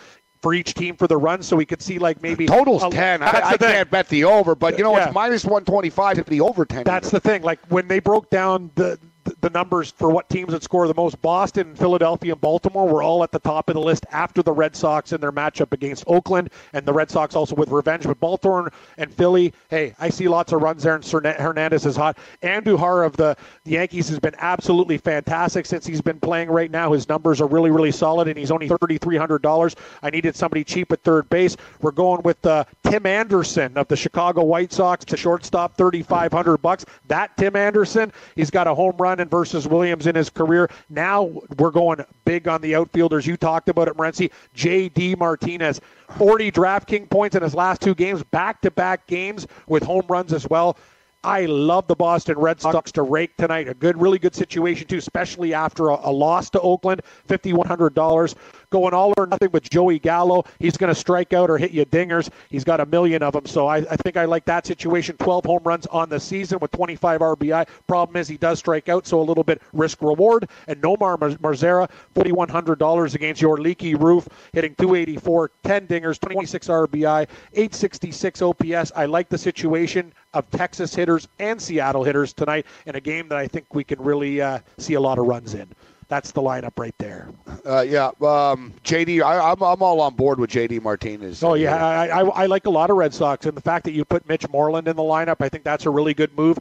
[0.46, 3.24] for each team for the run, so we could see like maybe Total's a- 10.
[3.24, 5.06] I, I can't bet the over, but you know, Yeah.
[5.08, 6.84] it's minus 125 to the over 10.
[6.84, 7.42] That's the thing.
[7.42, 9.00] Like when they broke down the
[9.42, 13.24] the numbers for what teams would score the most, Boston, Philadelphia, and Baltimore were all
[13.24, 16.50] at the top of the list after the Red Sox in their matchup against Oakland,
[16.74, 18.04] and the Red Sox also with revenge.
[18.04, 22.18] But Baltimore and Philly, hey, I see lots of runs there, and Hernandez is hot.
[22.44, 26.94] Andujar of the, the Yankees has been absolutely fantastic since he's been playing right now.
[26.94, 29.76] His numbers are really, really solid, and he's only $3,300.
[30.04, 31.58] I needed somebody cheap at third base.
[31.82, 36.86] We're going with uh, Tim Anderson of the Chicago White Sox to shortstop, 3500 bucks.
[37.08, 40.70] That Tim Anderson, he's got a home run in versus Williams in his career.
[40.90, 43.26] Now we're going big on the outfielders.
[43.26, 44.32] You talked about it, Morency.
[44.54, 45.16] J.D.
[45.16, 45.82] Martinez,
[46.18, 50.78] 40 DraftKings points in his last two games, back-to-back games with home runs as well.
[51.26, 53.68] I love the Boston Red Sox to rake tonight.
[53.68, 57.02] A good, really good situation too, especially after a, a loss to Oakland.
[57.26, 58.36] Fifty one hundred dollars
[58.70, 60.44] going all or nothing with Joey Gallo.
[60.60, 62.30] He's going to strike out or hit you dingers.
[62.50, 63.46] He's got a million of them.
[63.46, 65.16] So I, I think I like that situation.
[65.18, 67.68] 12 home runs on the season with 25 RBI.
[67.88, 70.50] Problem is he does strike out, so a little bit risk reward.
[70.68, 78.42] And Nomar Mazara, $4,100 against your leaky roof, hitting 284, 10 dingers, 26 RBI, 866
[78.42, 78.92] OPS.
[78.96, 83.38] I like the situation of Texas hitters and Seattle hitters tonight in a game that
[83.38, 85.68] I think we can really uh, see a lot of runs in
[86.08, 87.30] that's the lineup right there.
[87.66, 91.44] Uh, yeah, um, JD, I, am I'm, I'm all on board with JD Martinez.
[91.44, 93.92] Oh yeah, I, I, I like a lot of Red Sox, and the fact that
[93.92, 96.60] you put Mitch Moreland in the lineup, I think that's a really good move.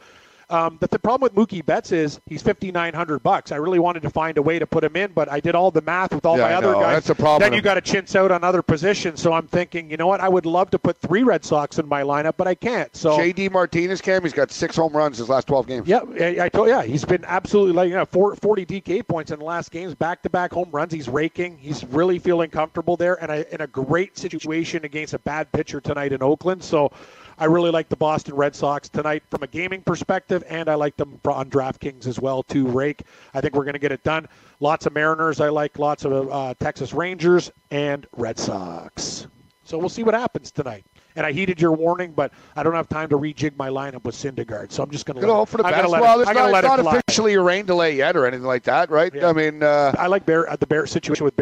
[0.55, 3.51] Um, but the problem with Mookie Betts is he's fifty nine hundred bucks.
[3.51, 5.73] I really wanted to find a way to put him in, but I did all
[5.73, 6.95] the math with all yeah, my other guys.
[6.95, 7.41] That's a problem.
[7.41, 9.21] Then you got to chintz out on other positions.
[9.21, 10.21] So I'm thinking, you know what?
[10.21, 12.95] I would love to put three Red Sox in my lineup, but I can't.
[12.95, 15.89] So JD Martinez, Cam, he's got six home runs his last twelve games.
[15.89, 19.41] Yeah, I, I told yeah, he's been absolutely like you know, 40 DK points in
[19.41, 20.93] the last games, back to back home runs.
[20.93, 21.59] He's raking.
[21.59, 25.81] He's really feeling comfortable there, and I, in a great situation against a bad pitcher
[25.81, 26.63] tonight in Oakland.
[26.63, 26.93] So.
[27.39, 30.97] I really like the Boston Red Sox tonight from a gaming perspective, and I like
[30.97, 33.03] them on DraftKings as well to rake.
[33.33, 34.29] I think we're going to get it done.
[34.61, 39.27] Lots of Mariners I like, lots of uh, Texas Rangers and Red Sox.
[39.65, 40.85] So we'll see what happens tonight.
[41.17, 44.17] And I heeded your warning, but I don't have time to rejig my lineup with
[44.17, 45.89] Syndergaard, so I'm just going to hope for the best.
[45.89, 48.91] Well, it, it's not, it's not officially a rain delay yet or anything like that,
[48.91, 49.15] right?
[49.15, 49.29] Yeah.
[49.29, 51.37] I mean, uh, I like Bear, the Bear situation with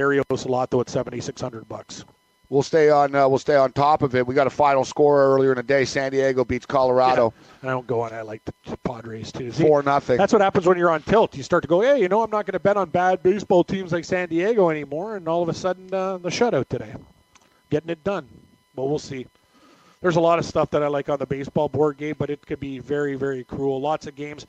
[0.46, 0.80] lot, though.
[0.80, 2.04] At 7,600 bucks
[2.52, 4.26] we'll stay on uh, we'll stay on top of it.
[4.26, 5.84] We got a final score earlier in the day.
[5.84, 7.32] San Diego beats Colorado.
[7.62, 7.70] Yeah.
[7.70, 8.12] I don't go on.
[8.12, 9.50] I like the Padres too.
[9.50, 10.18] See, Four nothing.
[10.18, 11.34] That's what happens when you're on tilt.
[11.34, 13.64] You start to go, hey, you know, I'm not going to bet on bad baseball
[13.64, 16.94] teams like San Diego anymore, and all of a sudden uh, the shutout today,
[17.70, 18.28] getting it done.
[18.74, 19.26] But we'll see.
[20.02, 22.44] There's a lot of stuff that I like on the baseball board game, but it
[22.44, 23.80] could be very, very cruel.
[23.80, 24.46] Lots of games.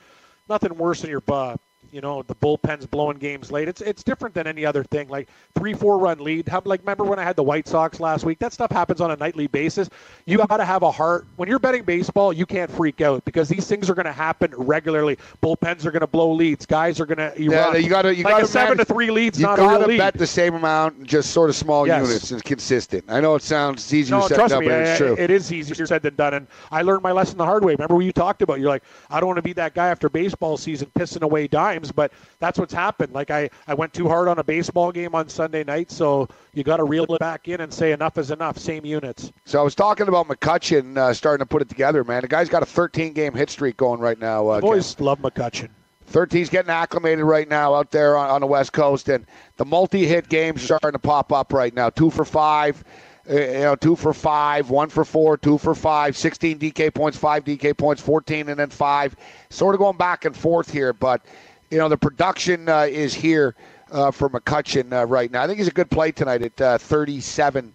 [0.50, 1.56] Nothing worse than your uh,
[1.94, 3.68] you know the bullpens blowing games late.
[3.68, 5.08] It's it's different than any other thing.
[5.08, 6.48] Like three four run lead.
[6.48, 8.40] How, like remember when I had the White Sox last week?
[8.40, 9.90] That stuff happens on a nightly basis.
[10.26, 12.34] You got to have a heart when you're betting baseball.
[12.34, 15.18] You can't freak out because these things are going to happen regularly.
[15.42, 16.66] Bullpens are going to blow leads.
[16.66, 17.76] Guys are going to yeah.
[17.76, 19.40] You got to you like got seven to three leads.
[19.40, 22.08] You got to bet the same amount, just sort of small yes.
[22.08, 23.04] units and consistent.
[23.08, 25.16] I know it sounds easier no, said trust me, but it's true.
[25.18, 27.74] It is easier said than done, and I learned my lesson the hard way.
[27.74, 28.60] Remember what you talked about?
[28.60, 31.83] You're like, I don't want to be that guy after baseball season pissing away dimes,
[31.92, 33.14] but that's what's happened.
[33.14, 36.64] Like I, I went too hard on a baseball game on Sunday night, so you
[36.64, 38.58] got to reel it back in and say enough is enough.
[38.58, 39.32] Same units.
[39.46, 42.22] So I was talking about McCutchen uh, starting to put it together, man.
[42.22, 44.50] The guy's got a 13 game hit streak going right now.
[44.50, 45.70] Uh, I've always loved McCutchen.
[46.12, 49.26] 13's getting acclimated right now out there on, on the West Coast, and
[49.58, 51.90] the multi-hit games are starting to pop up right now.
[51.90, 52.84] Two for five.
[53.28, 57.46] You know, two for five, one for four, two for five, 16 DK points, five
[57.46, 59.16] DK points, 14, and then five.
[59.50, 61.26] Sort of going back and forth here, but
[61.74, 63.56] you know, the production uh, is here
[63.92, 65.42] uh, for McCutchen uh, right now.
[65.42, 67.74] I think he's a good play tonight at uh, 37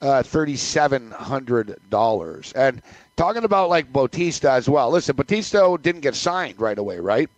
[0.00, 2.52] uh, $3,700.
[2.56, 2.80] And
[3.16, 4.88] talking about like Bautista as well.
[4.90, 7.28] Listen, Bautista didn't get signed right away, right?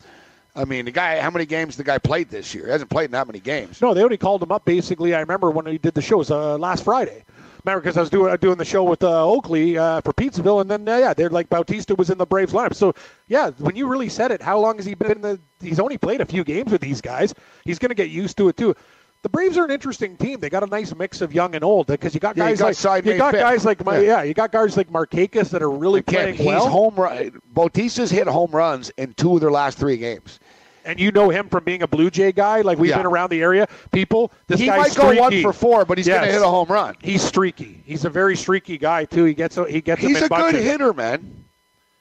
[0.55, 2.67] I mean, the guy, how many games the guy played this year?
[2.67, 3.83] He hasn't played in that many games.
[3.83, 5.13] No, they only called him up basically.
[5.13, 7.25] I remember when he did the shows uh, last Friday
[7.67, 10.71] remember because I was doing doing the show with uh, Oakley uh, for Pizzaville, and
[10.71, 12.75] then uh, yeah, they're like Bautista was in the Braves lineup.
[12.75, 12.95] So
[13.29, 15.41] yeah, when you really said it, how long has he been in the?
[15.61, 17.35] He's only played a few games with these guys.
[17.65, 18.75] He's going to get used to it too.
[19.23, 20.39] The Braves are an interesting team.
[20.39, 22.75] They got a nice mix of young and old because you got guys yeah, you
[22.75, 24.05] got like you got guys like my, yeah.
[24.05, 24.23] yeah.
[24.23, 26.69] you got guys like Marquez that are really Again, playing he's well.
[26.69, 27.41] Home run.
[27.53, 30.39] Bautista's hit home runs in two of their last three games
[30.87, 32.63] and you know him from being a Blue Jay guy.
[32.63, 32.99] Like we've yeah.
[32.99, 33.69] been around the area.
[33.93, 35.17] People, this he guy's might streaky.
[35.17, 36.19] go one for four, but he's yes.
[36.19, 36.97] going to hit a home run.
[37.03, 37.83] He's streaky.
[37.85, 39.25] He's a very streaky guy too.
[39.25, 40.01] He gets he gets.
[40.01, 41.45] He's a good hitter, man.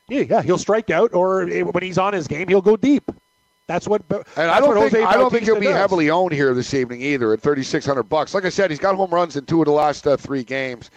[0.08, 3.10] Yeah, yeah, he'll strike out, or when he's on his game, he'll go deep.
[3.68, 4.04] That's what.
[4.10, 5.76] And that's I don't think I don't think he'll be does.
[5.76, 8.34] heavily owned here this evening either at thirty six hundred bucks.
[8.34, 10.92] Like I said, he's got home runs in two of the last uh, three games.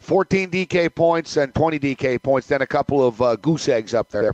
[0.00, 4.08] 14 DK points and 20 DK points, then a couple of uh, goose eggs up
[4.10, 4.32] there.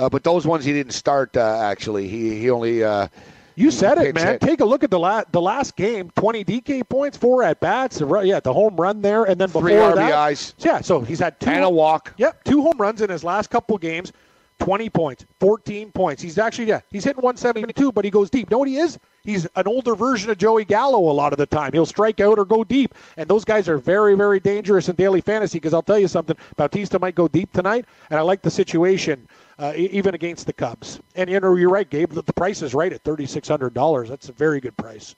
[0.00, 1.36] Uh, but those ones he didn't start.
[1.36, 2.82] Uh, actually, he he only.
[2.82, 3.06] Uh,
[3.54, 4.26] you said it, man.
[4.26, 4.40] Hit.
[4.40, 6.10] Take a look at the last the last game.
[6.16, 8.00] Twenty DK points, four at bats.
[8.00, 10.56] Yeah, the home run there, and then before Three RBIs.
[10.56, 12.14] That, yeah, so he's had two and a walk.
[12.16, 14.12] Yep, two home runs in his last couple games.
[14.60, 16.22] 20 points, 14 points.
[16.22, 18.50] He's actually, yeah, he's hitting 172, but he goes deep.
[18.50, 18.98] know what he is?
[19.24, 21.72] He's an older version of Joey Gallo a lot of the time.
[21.72, 22.94] He'll strike out or go deep.
[23.16, 26.36] And those guys are very, very dangerous in daily fantasy because I'll tell you something.
[26.56, 29.26] Bautista might go deep tonight, and I like the situation
[29.58, 31.00] uh, even against the Cubs.
[31.16, 32.12] And you know, you're right, Gabe.
[32.12, 34.08] The, the price is right at thirty six hundred dollars.
[34.08, 35.14] That's a very good price.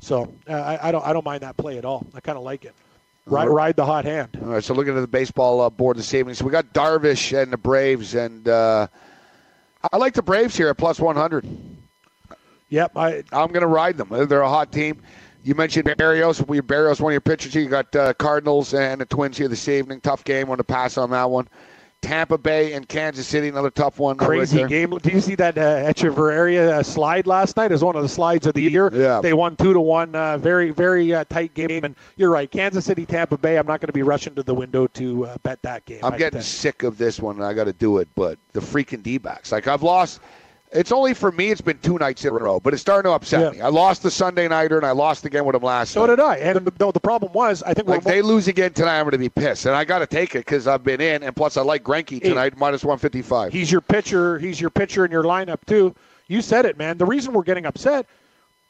[0.00, 2.06] So uh, I, I, don't I don't mind that play at all.
[2.14, 2.74] I kind of like it.
[3.26, 4.38] Ride, ride the hot hand.
[4.40, 7.36] All right, so looking at the baseball uh, board this evening, so we got Darvish
[7.36, 8.86] and the Braves, and uh,
[9.92, 11.44] I like the Braves here at plus 100.
[12.68, 14.08] Yep, I I'm going to ride them.
[14.28, 15.02] They're a hot team.
[15.42, 16.46] You mentioned Berrios.
[16.46, 17.54] We Berrios, one of your pitchers.
[17.54, 20.00] You got uh, Cardinals and the Twins here this evening.
[20.00, 20.48] Tough game.
[20.48, 21.48] Want to pass on that one.
[22.02, 24.16] Tampa Bay and Kansas City, another tough one.
[24.16, 24.68] crazy there.
[24.68, 24.90] game.
[24.90, 27.72] Do you see that uh, Hechavarria uh, slide last night?
[27.72, 28.90] As one of the slides of the year.
[28.92, 29.20] Yeah.
[29.20, 30.14] They won two to one.
[30.14, 31.84] Uh, very very uh, tight game.
[31.84, 33.58] And you're right, Kansas City, Tampa Bay.
[33.58, 36.00] I'm not going to be rushing to the window to uh, bet that game.
[36.04, 38.08] I'm I- getting sick of this one, and I got to do it.
[38.14, 40.20] But the freaking D-backs, like I've lost.
[40.72, 41.50] It's only for me.
[41.50, 43.50] It's been two nights in a row, but it's starting to upset Yeah.
[43.50, 43.60] me.
[43.60, 46.00] I lost the Sunday nighter, and I lost again with them last night.
[46.00, 46.16] So night.
[46.16, 46.36] did I.
[46.36, 49.12] And the, the problem was, I think Like we're they lose again tonight, I'm going
[49.12, 51.56] to be pissed, and I got to take it because I've been in, and plus
[51.56, 53.52] I like Greinke tonight minus 155.
[53.52, 54.38] He's your pitcher.
[54.38, 55.94] He's your pitcher in your lineup too.
[56.28, 56.98] You said it, man.
[56.98, 58.06] The reason we're getting upset,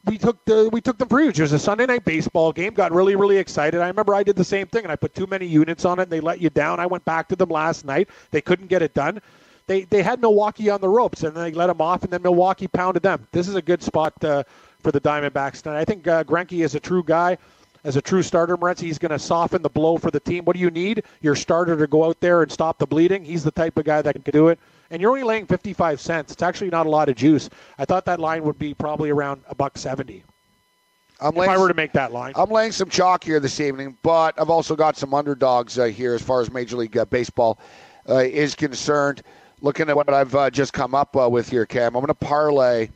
[0.05, 1.39] we took the we took the for huge.
[1.39, 2.73] It was a Sunday night baseball game.
[2.75, 3.81] Got really really excited.
[3.81, 6.03] I remember I did the same thing, and I put too many units on it.
[6.03, 6.79] and They let you down.
[6.79, 8.07] I went back to them last night.
[8.29, 9.19] They couldn't get it done.
[9.67, 12.21] They they had Milwaukee on the ropes, and then they let them off, and then
[12.21, 13.27] Milwaukee pounded them.
[13.31, 14.43] This is a good spot uh,
[14.79, 15.79] for the Diamondbacks tonight.
[15.79, 17.37] I think uh, Greinke is a true guy.
[17.83, 20.43] As a true starter, Moretz, he's going to soften the blow for the team.
[20.45, 21.03] What do you need?
[21.21, 23.23] Your starter to go out there and stop the bleeding.
[23.23, 24.59] He's the type of guy that can do it.
[24.89, 26.33] And you're only laying 55 cents.
[26.33, 27.49] It's actually not a lot of juice.
[27.77, 30.23] I thought that line would be probably around a buck 70
[31.19, 32.33] I'm if I were to make that line.
[32.35, 36.13] I'm laying some chalk here this evening, but I've also got some underdogs uh, here
[36.13, 37.57] as far as Major League uh, Baseball
[38.09, 39.23] uh, is concerned.
[39.61, 42.13] Looking at what I've uh, just come up uh, with here, Cam, I'm going to
[42.13, 42.89] parlay.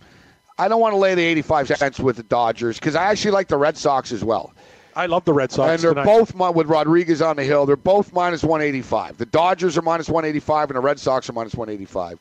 [0.58, 3.48] I don't want to lay the 85 cents with the Dodgers because I actually like
[3.48, 4.54] the Red Sox as well.
[4.96, 6.06] I love the Red Sox and they're tonight.
[6.06, 7.66] both with Rodriguez on the hill.
[7.66, 9.18] They're both minus 185.
[9.18, 12.20] The Dodgers are minus 185, and the Red Sox are minus 185.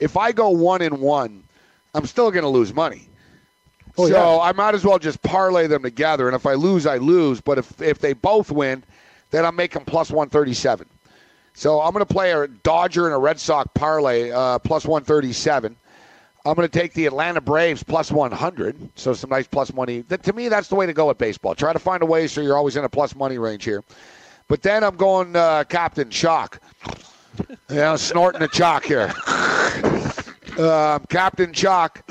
[0.00, 1.44] If I go one and one,
[1.94, 3.08] I'm still going to lose money.
[3.98, 4.42] Oh, so yeah.
[4.42, 6.26] I might as well just parlay them together.
[6.26, 7.40] And if I lose, I lose.
[7.40, 8.82] But if if they both win,
[9.30, 10.86] then I'm making plus 137.
[11.54, 15.76] So I'm going to play a Dodger and a Red Sox parlay uh, plus 137.
[16.46, 18.90] I'm going to take the Atlanta Braves plus 100.
[18.94, 20.02] So some nice plus money.
[20.02, 21.54] That, to me, that's the way to go at baseball.
[21.54, 23.84] Try to find a way so you're always in a plus money range here.
[24.48, 26.60] But then I'm going uh, Captain Chalk.
[27.70, 29.12] You snorting the chalk here.
[30.58, 32.02] Um, Captain Chalk.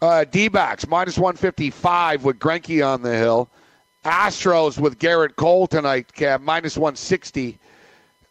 [0.00, 3.48] Uh, D-backs minus 155 with Greinke on the hill.
[4.04, 7.58] Astros with Gerrit Cole tonight, Cam, minus 160.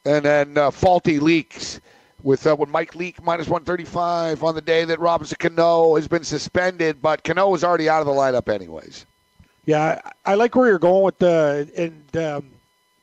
[0.06, 1.80] And then uh, faulty leaks
[2.26, 6.24] with uh, with Mike Leake minus 135 on the day that Robinson Cano has been
[6.24, 9.06] suspended, but Cano is already out of the lineup anyways.
[9.66, 12.52] Yeah, I, I like where you're going with the and um,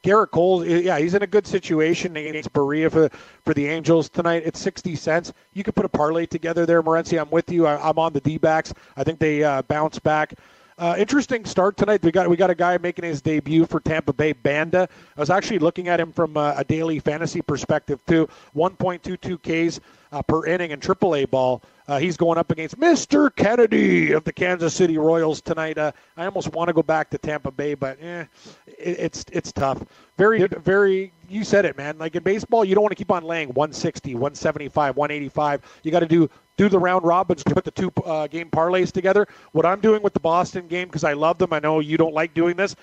[0.03, 0.65] Gerrit Cole.
[0.65, 3.09] Yeah, he's in a good situation against Barria for
[3.45, 4.43] for the Angels tonight.
[4.45, 5.33] It's sixty cents.
[5.55, 7.21] You could put a parlay together there, Morency.
[7.21, 7.67] I'm with you.
[7.67, 8.75] I, I'm on the D-backs.
[8.97, 10.35] I think they uh, bounce back.
[10.79, 12.03] Uh, interesting start tonight.
[12.03, 14.89] We got we got a guy making his debut for Tampa Bay, Banda.
[15.17, 18.29] I was actually looking at him from uh, a daily fantasy perspective too.
[18.57, 19.81] 1.22 Ks
[20.13, 21.63] uh, per inning in AAA ball.
[21.89, 23.35] Uh, he's going up against Mr.
[23.35, 25.77] Kennedy of the Kansas City Royals tonight.
[25.77, 28.25] Uh, I almost want to go back to Tampa Bay, but eh,
[28.67, 29.85] it, it's it's tough.
[30.17, 31.13] Very very.
[31.29, 31.99] You said it, man.
[31.99, 35.81] Like in baseball, you don't want to keep on laying 160, 175, 185.
[35.83, 39.27] You got to do do the round robins, put the two uh, game parlays together.
[39.53, 41.53] What I'm doing with the Boston game because I love them.
[41.53, 42.77] I know you don't like doing this.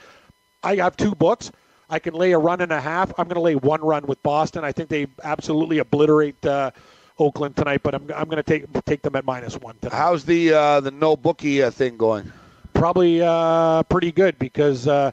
[0.63, 1.51] I have two books.
[1.89, 3.11] I can lay a run and a half.
[3.17, 4.63] I'm going to lay one run with Boston.
[4.63, 6.71] I think they absolutely obliterate uh,
[7.17, 9.95] Oakland tonight, but I'm, I'm going to take take them at minus one tonight.
[9.97, 12.31] How's the uh, the no bookie uh, thing going?
[12.73, 15.11] Probably uh, pretty good because uh,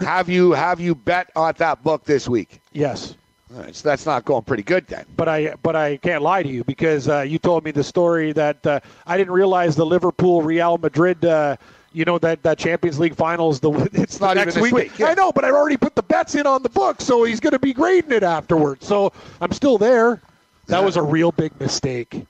[0.00, 2.60] Have you have you bet on that book this week?
[2.72, 3.14] yes,
[3.62, 5.04] right, so that's not going pretty good then.
[5.16, 8.32] but I but I can't lie to you because uh, you told me the story
[8.32, 11.24] that uh, I didn't realize the Liverpool Real Madrid.
[11.24, 11.56] Uh,
[11.92, 13.60] you know that, that Champions League finals.
[13.60, 14.74] The it's not the even next this week.
[14.74, 15.08] week, yeah.
[15.08, 17.52] I know, but I already put the bets in on the book, so he's going
[17.52, 18.86] to be grading it afterwards.
[18.86, 20.20] So I'm still there.
[20.66, 22.26] That was a real big mistake.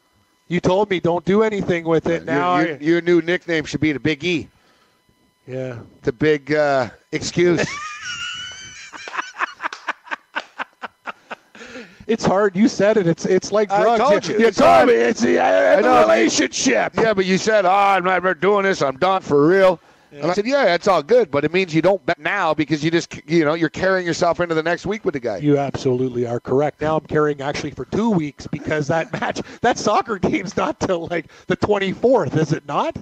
[0.48, 2.24] You told me don't do anything with it.
[2.24, 4.48] Now, your, your, your new nickname should be the Big E,
[5.46, 5.78] yeah.
[6.02, 7.66] the big uh, excuse.
[12.06, 12.56] It's hard.
[12.56, 13.06] You said it.
[13.06, 14.00] It's it's like I drugs.
[14.00, 14.38] told you.
[14.38, 14.88] You It's told hard.
[14.88, 16.92] me it's the, uh, the relationship.
[16.96, 18.82] yeah, but you said, "Oh, I'm not doing this.
[18.82, 19.80] I'm done for real."
[20.12, 22.84] And I said, "Yeah, that's all good, but it means you don't bet now because
[22.84, 25.58] you just, you know, you're carrying yourself into the next week with the guy." You
[25.58, 26.80] absolutely are correct.
[26.80, 31.08] Now I'm carrying actually for two weeks because that match, that soccer game's not till
[31.08, 32.96] like the 24th, is it not?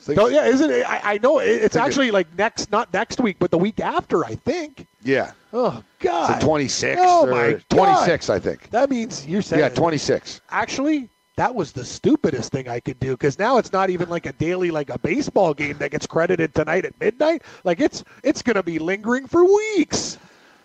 [0.00, 0.88] So, yeah, isn't it?
[0.88, 4.24] I, I know it, it's actually like next, not next week, but the week after,
[4.24, 4.86] I think.
[5.04, 7.64] yeah, Oh God, so 26 Oh my God.
[7.70, 8.70] 26, I think.
[8.70, 10.40] That means you're saying Yeah, 26.
[10.50, 14.26] Actually, that was the stupidest thing I could do because now it's not even like
[14.26, 17.42] a daily like a baseball game that gets credited tonight at midnight.
[17.64, 20.18] Like it's it's going to be lingering for weeks,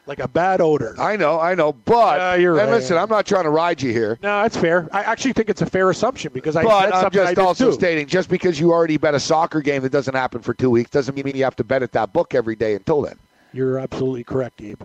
[0.08, 0.96] like a bad odor.
[1.00, 2.78] I know, I know, but you're and right.
[2.78, 4.18] listen, I'm not trying to ride you here.
[4.24, 4.90] No, that's fair.
[4.92, 6.64] I actually think it's a fair assumption because I.
[6.64, 7.74] But I'm just also too.
[7.74, 10.90] stating, just because you already bet a soccer game that doesn't happen for two weeks
[10.90, 13.18] doesn't mean you have to bet at that book every day until then.
[13.54, 14.82] You're absolutely correct, Gabe.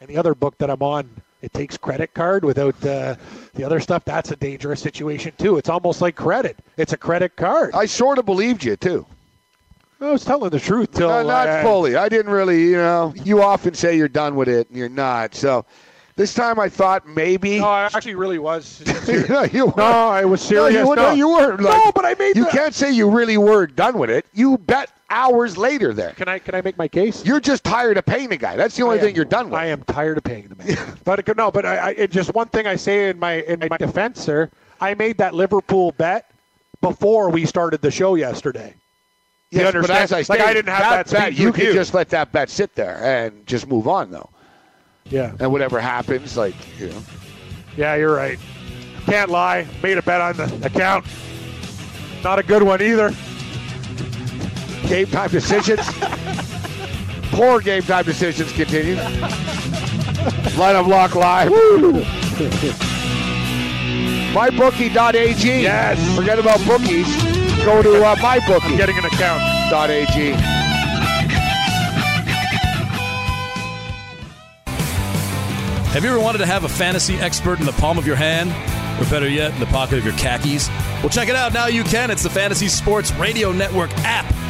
[0.00, 1.10] And the other book that I'm on,
[1.42, 3.16] it takes credit card without uh,
[3.54, 4.04] the other stuff.
[4.04, 5.58] That's a dangerous situation too.
[5.58, 6.56] It's almost like credit.
[6.78, 7.74] It's a credit card.
[7.74, 9.06] I sort of believed you too.
[10.00, 11.96] I was telling the truth till No, not uh, fully.
[11.96, 13.12] I didn't really, you know.
[13.22, 15.34] You often say you're done with it, and you're not.
[15.34, 15.66] So
[16.16, 17.58] this time I thought maybe.
[17.58, 18.82] No, I actually really was.
[19.28, 19.76] no, you weren't.
[19.76, 20.80] No, I was No, serious.
[20.80, 21.60] you, were- no, you weren't.
[21.60, 22.36] No, but I made.
[22.36, 24.24] You the- can't say you really were done with it.
[24.32, 26.12] You bet hours later there.
[26.12, 26.38] Can I?
[26.38, 27.24] Can I make my case?
[27.24, 28.56] You're just tired of paying the guy.
[28.56, 29.54] That's the only I thing am- you're done with.
[29.60, 30.78] I am tired of paying the man.
[31.04, 33.76] but it- no, but I, I, just one thing I say in my in my
[33.76, 34.50] defense, sir.
[34.80, 36.30] I made that Liverpool bet
[36.80, 38.74] before we started the show yesterday.
[39.50, 40.02] You Yes, but understand?
[40.04, 41.26] as I like I didn't have that, bet.
[41.32, 44.30] speech You could just let that bet sit there and just move on, though.
[45.06, 47.02] yeah, And whatever happens, like you know,
[47.76, 48.38] yeah, you're right.
[49.06, 49.66] Can't lie.
[49.82, 51.04] Made a bet on the account.
[52.22, 53.12] Not a good one either.
[54.90, 55.80] Game time decisions.
[57.30, 58.96] Poor game time decisions continue.
[60.58, 61.48] Line of lock live.
[64.32, 65.62] MyBookie.ag.
[65.62, 66.16] Yes.
[66.16, 67.06] Forget about bookies.
[67.64, 68.76] Go to uh, MyBookie.ag.
[68.76, 69.40] Getting an account.
[69.72, 70.34] .ag.
[75.92, 78.50] Have you ever wanted to have a fantasy expert in the palm of your hand?
[79.00, 80.68] Or better yet, in the pocket of your khakis?
[81.00, 81.54] Well, check it out.
[81.54, 82.10] Now you can.
[82.10, 84.49] It's the Fantasy Sports Radio Network app.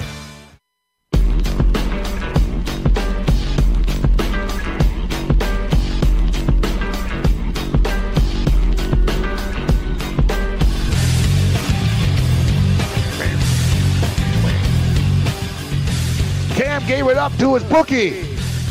[17.21, 18.09] Up to his bookie.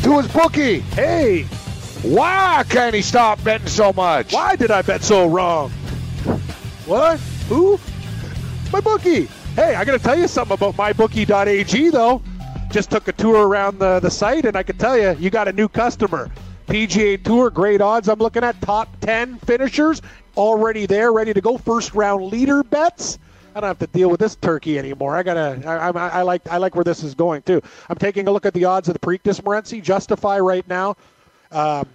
[0.03, 0.79] To his bookie.
[0.79, 1.43] Hey,
[2.03, 4.33] Why can't he stop betting so much?
[4.33, 5.69] why did I bet so wrong?
[6.85, 7.17] What?
[7.47, 7.79] Who?
[8.73, 9.27] My bookie.
[9.55, 12.21] Hey, I got to tell you something about mybookie.ag though.
[12.71, 15.47] Just took a tour around the, the site and I can tell you, you got
[15.47, 16.29] a new customer.
[16.67, 18.09] PGA Tour, great odds.
[18.09, 20.01] I'm looking at top 10 finishers
[20.35, 21.57] already there, ready to go.
[21.57, 23.17] First round leader bets.
[23.55, 25.15] I don't have to deal with this turkey anymore.
[25.15, 25.61] I gotta.
[25.65, 26.47] I, I, I like.
[26.49, 27.61] I like where this is going too.
[27.89, 29.81] I'm taking a look at the odds of the Preakness Morency.
[29.81, 30.95] Justify right now.
[31.51, 31.87] Um,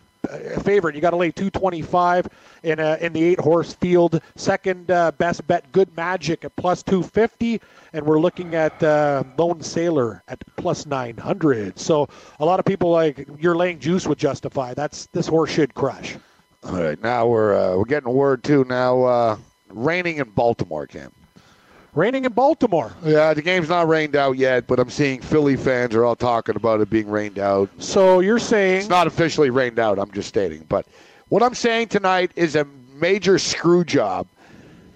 [0.63, 0.95] favorite.
[0.95, 2.29] You got to lay 225
[2.63, 4.21] in a, in the eight horse field.
[4.35, 7.61] Second uh, best bet, Good Magic at plus 250,
[7.93, 11.79] and we're looking at uh, Lone Sailor at plus 900.
[11.79, 12.09] So
[12.41, 14.75] a lot of people like you're laying juice with Justify.
[14.75, 16.17] That's this horse should crush.
[16.65, 18.65] All right, now we're uh, we're getting word too.
[18.65, 19.37] Now uh,
[19.69, 21.13] raining in Baltimore, Cam.
[21.97, 22.93] Raining in Baltimore.
[23.03, 26.55] Yeah, the game's not rained out yet, but I'm seeing Philly fans are all talking
[26.55, 27.71] about it being rained out.
[27.79, 29.99] So you're saying It's not officially rained out.
[29.99, 30.67] I'm just stating.
[30.69, 30.87] But
[31.31, 32.67] what I'm saying tonight is a
[32.97, 34.27] major screw job.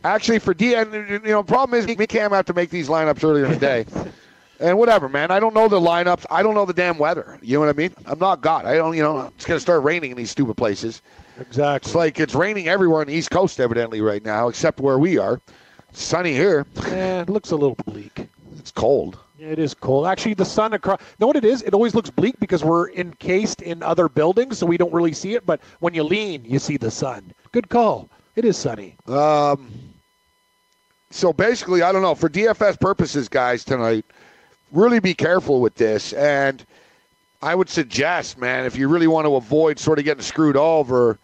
[0.05, 3.25] Actually, for D, and you know, problem is and Cam have to make these lineups
[3.25, 3.87] earlier in the day.
[4.61, 5.31] And whatever, man.
[5.31, 6.27] I don't know the lineups.
[6.31, 7.39] I don't know the damn weather.
[7.41, 7.95] You know what I mean?
[8.05, 8.67] I'm not God.
[8.67, 8.95] I don't.
[8.95, 11.01] You know, it's gonna start raining in these stupid places.
[11.41, 11.89] exactly.
[11.89, 15.17] It's like it's raining everywhere on the East Coast, evidently, right now, except where we
[15.17, 15.41] are.
[15.93, 16.67] Sunny here.
[16.87, 18.29] Eh, it looks a little bleak.
[18.59, 19.19] It's cold.
[19.39, 20.07] It is cold.
[20.07, 21.01] Actually, the sun across.
[21.19, 21.63] Know what it is?
[21.63, 25.35] It always looks bleak because we're encased in other buildings, so we don't really see
[25.35, 25.47] it.
[25.47, 27.33] But when you lean, you see the sun.
[27.53, 28.09] Good call.
[28.37, 28.97] It is sunny.
[29.07, 29.71] Um,
[31.11, 32.15] so basically, I don't know.
[32.15, 34.05] For DFS purposes, guys, tonight,
[34.73, 36.13] really be careful with this.
[36.13, 36.65] And
[37.43, 41.19] I would suggest, man, if you really want to avoid sort of getting screwed over,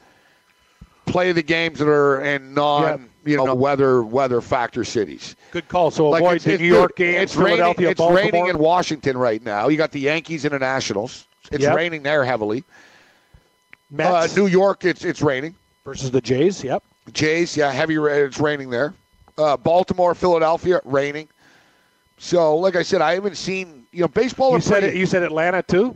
[1.05, 5.37] play the games that are in non, you know, weather weather factor cities.
[5.51, 5.91] Good call.
[5.91, 7.57] So Like, avoid it's- the it's- New York games, It's raining.
[7.59, 8.23] Philadelphia, It's Baltimore.
[8.23, 9.69] raining in Washington right now.
[9.69, 11.27] You got the Yankees and the Nationals.
[11.51, 11.77] It's Yep.
[11.77, 12.65] raining there heavily.
[13.99, 15.55] Uh, New York, it's it's raining.
[15.85, 16.65] versus the Jays.
[16.65, 16.83] Yep.
[17.13, 17.97] Jays, yeah, heavy.
[17.99, 18.25] rain.
[18.27, 18.93] It's raining there.
[19.39, 21.29] Uh, Baltimore, Philadelphia, raining.
[22.19, 24.53] So, like I said, I haven't seen you know baseball.
[24.55, 25.01] You said pretty- it.
[25.01, 25.95] You said Atlanta too.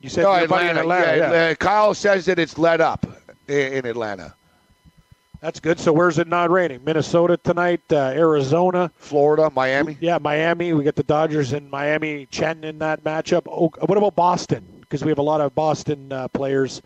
[0.00, 0.80] You said no, Atlanta.
[0.80, 1.16] Atlanta.
[1.16, 1.50] yeah, yeah.
[1.50, 3.04] uh, Kyle says that it's let up
[3.48, 4.34] in, in Atlanta,
[5.46, 5.78] That's good.
[5.78, 6.82] So where's it not raining?
[6.82, 7.80] Minnesota tonight.
[7.88, 8.90] Uh, Arizona.
[8.96, 9.96] Florida, Miami.
[10.00, 10.72] Yeah, Miami.
[10.72, 12.26] We get the Dodgers and Miami.
[12.32, 13.42] Chen in that matchup.
[13.46, 14.76] Oh, what about Boston?
[14.80, 16.82] because we have a lot of Boston uh, players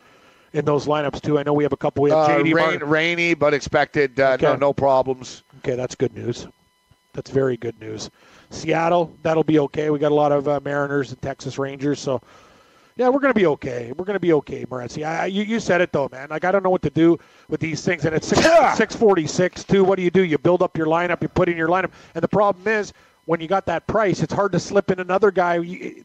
[0.53, 1.39] in those lineups too.
[1.39, 2.03] I know we have a couple.
[2.03, 4.21] We have Uh, rain, rainy, but expected.
[4.21, 5.43] Uh, no, no problems.
[5.59, 6.47] Okay, that's good news.
[7.15, 8.11] That's very good news.
[8.51, 9.89] Seattle, that'll be okay.
[9.89, 12.21] We got a lot of uh, Mariners and Texas Rangers, so
[13.01, 13.95] yeah, we're going to be okay.
[13.97, 15.07] We're going to be okay, Morency.
[15.07, 16.29] I, you, you said it though, man.
[16.29, 18.47] Like I don't know what to do with these things, and it's six
[18.77, 19.83] six forty six too.
[19.85, 20.23] What do you do?
[20.23, 22.93] You build up your lineup, you put in your lineup, and the problem is
[23.25, 25.61] when you got that price, it's hard to slip in another guy.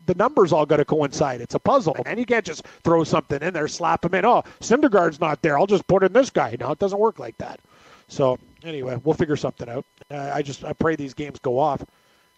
[0.06, 1.42] The numbers all got to coincide.
[1.42, 4.24] It's a puzzle, and you can't just throw something in there, slap him in.
[4.24, 5.60] Oh, Syndergaard's not there.
[5.60, 6.56] I'll just put in this guy.
[6.62, 7.60] No, it doesn't work like that.
[8.08, 9.84] So anyway, we'll figure something out.
[10.10, 11.84] Uh, I just I pray these games go off.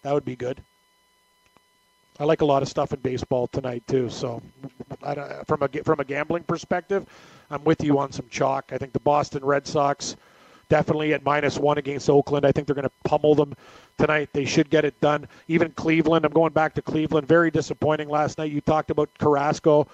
[0.02, 0.60] That would be good.
[2.18, 4.08] I like a lot of stuff in baseball tonight too.
[4.10, 4.42] So
[5.46, 7.06] from a from a gambling perspective,
[7.50, 8.70] I'm with you on some chalk.
[8.72, 10.16] I think the Boston Red Sox
[10.68, 12.44] definitely at minus one against Oakland.
[12.44, 13.54] I think they're going to pummel them
[13.96, 14.30] tonight.
[14.32, 15.28] They should get it done.
[15.46, 16.24] Even Cleveland.
[16.24, 17.26] I'm going back to Cleveland.
[17.26, 18.52] Very disappointing last night.
[18.52, 19.86] You talked about Carrasco.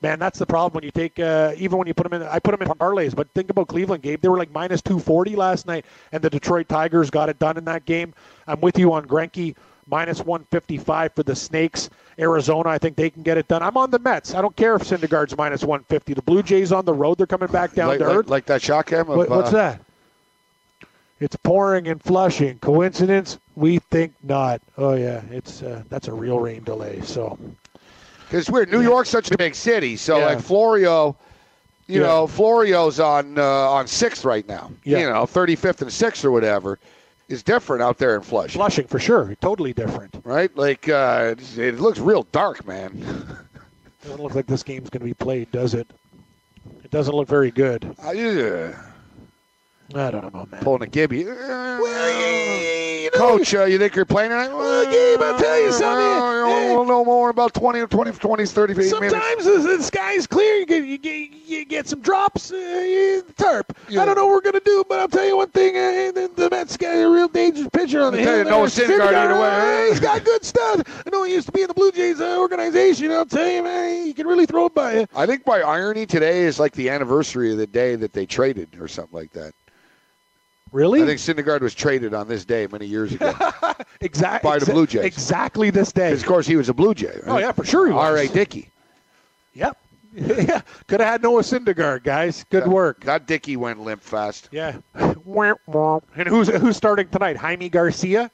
[0.00, 2.28] Man, that's the problem when you take uh, even when you put them in.
[2.28, 4.20] I put them in parlays, but think about Cleveland, Gabe.
[4.20, 7.64] They were like minus 240 last night, and the Detroit Tigers got it done in
[7.66, 8.14] that game.
[8.46, 9.54] I'm with you on Greinke
[9.92, 11.90] minus 155 for the Snakes.
[12.18, 13.62] Arizona, I think they can get it done.
[13.62, 14.34] I'm on the Mets.
[14.34, 16.14] I don't care if Syndergaard's minus 150.
[16.14, 18.28] The Blue Jays on the road, they're coming back down Like, to like, earth.
[18.28, 19.08] like that shot cam.
[19.10, 19.80] Of, What, what's uh, that?
[21.20, 22.58] It's pouring and flushing.
[22.58, 23.38] Coincidence?
[23.54, 24.60] We think not.
[24.76, 27.00] Oh yeah, it's uh, that's a real rain delay.
[27.02, 27.38] So
[28.28, 28.72] Because weird.
[28.72, 30.24] New York's such a big city, so Yeah.
[30.26, 31.14] like Florio,
[31.86, 32.06] you Yeah.
[32.08, 34.72] know, Florio's on uh, on sixth right now.
[34.84, 34.98] Yeah.
[34.98, 36.78] You know, thirty fifth and sixth or whatever
[37.28, 40.14] is different out there in Flushing, flushing for sure, totally different.
[40.24, 40.54] right?
[40.56, 43.38] Like uh, it, looks real dark, man.
[44.02, 45.88] Doesn't look like this game's going to be played, does it?
[46.84, 47.94] It doesn't look very good.
[48.04, 48.91] Uh, yeah.
[49.94, 50.60] I don't know, man.
[50.62, 51.24] Pulling a Gibby.
[53.14, 54.48] Coach, uh, you think you're playing tonight?
[54.48, 56.06] Well, Gabe, I'll tell you something.
[56.06, 58.90] We'll, we'll know more in about 20, 20, 20 30 minutes.
[58.90, 60.54] Sometimes the, the sky's clear.
[60.56, 62.50] You get, you get, you get some drops.
[62.52, 63.76] Uh, you- tarp.
[63.88, 64.02] Yeah.
[64.02, 65.76] I don't know what we're going to do, but I'll tell you one thing.
[65.76, 68.44] Uh, the, the Mets got a real dangerous pitcher on the I'll tell hill.
[68.44, 68.66] you, Noah.
[68.66, 69.86] Syndergaard either way.
[69.88, 70.82] uh, He's got good stuff.
[71.06, 73.10] I know he used to be in the Blue Jays uh, organization.
[73.12, 75.06] I'll tell you, man, he can really throw it by you.
[75.14, 78.76] I think by irony, today is like the anniversary of the day that they traded
[78.80, 79.52] or something like that.
[80.72, 81.02] Really?
[81.02, 83.34] I think Syndergaard was traded on this day many years ago.
[84.00, 85.04] exactly by the Blue Jays.
[85.04, 86.12] Exactly this day.
[86.12, 87.08] of course, he was a Blue Jay.
[87.08, 87.22] Right?
[87.26, 88.02] Oh yeah, for sure he was.
[88.02, 88.28] R.A.
[88.28, 88.70] Dickey.
[89.52, 89.76] Yep.
[90.14, 90.62] yeah.
[90.86, 92.44] Could have had Noah Syndergaard, guys.
[92.50, 93.04] Good work.
[93.04, 94.48] That Dickey went limp fast.
[94.50, 94.78] Yeah.
[96.16, 97.36] and who's who's starting tonight?
[97.36, 98.30] Jaime Garcia.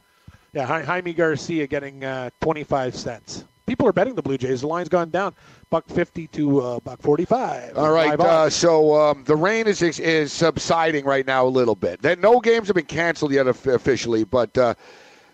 [0.53, 3.45] Yeah, Jaime Garcia getting uh, 25 cents.
[3.69, 4.63] People are betting the Blue Jays.
[4.63, 5.35] The line's gone down,
[5.69, 7.77] buck 50 to uh, buck 45.
[7.77, 12.01] All right, uh, so um, the rain is is subsiding right now a little bit.
[12.01, 14.75] Then no games have been canceled yet officially, but uh,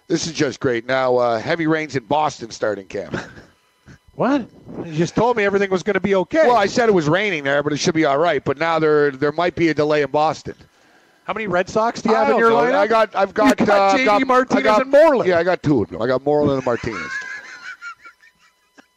[0.09, 0.85] this is just great.
[0.85, 3.17] Now uh, heavy rains in Boston starting camp.
[4.17, 4.51] what?
[4.85, 6.49] You just told me everything was going to be okay.
[6.49, 8.43] well, I said it was raining there, but it should be all right.
[8.45, 10.57] But now there there might be a delay in Boston.
[11.23, 12.57] How many Red Sox do you have in your know.
[12.57, 12.75] lineup?
[12.75, 15.29] I got I've got, You got uh, JD got- I Martinez got- and Moreland.
[15.31, 16.03] Yeah, I got two of them.
[16.03, 17.13] I got Moreland and Martinez.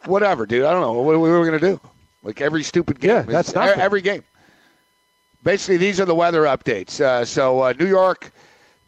[0.07, 0.65] Whatever, dude.
[0.65, 0.93] I don't know.
[0.93, 1.79] What, what are we gonna do?
[2.23, 3.09] Like every stupid game.
[3.09, 3.79] Yeah, that's nothing.
[3.79, 4.23] every game.
[5.43, 6.99] Basically, these are the weather updates.
[6.99, 8.31] Uh, so uh, New York,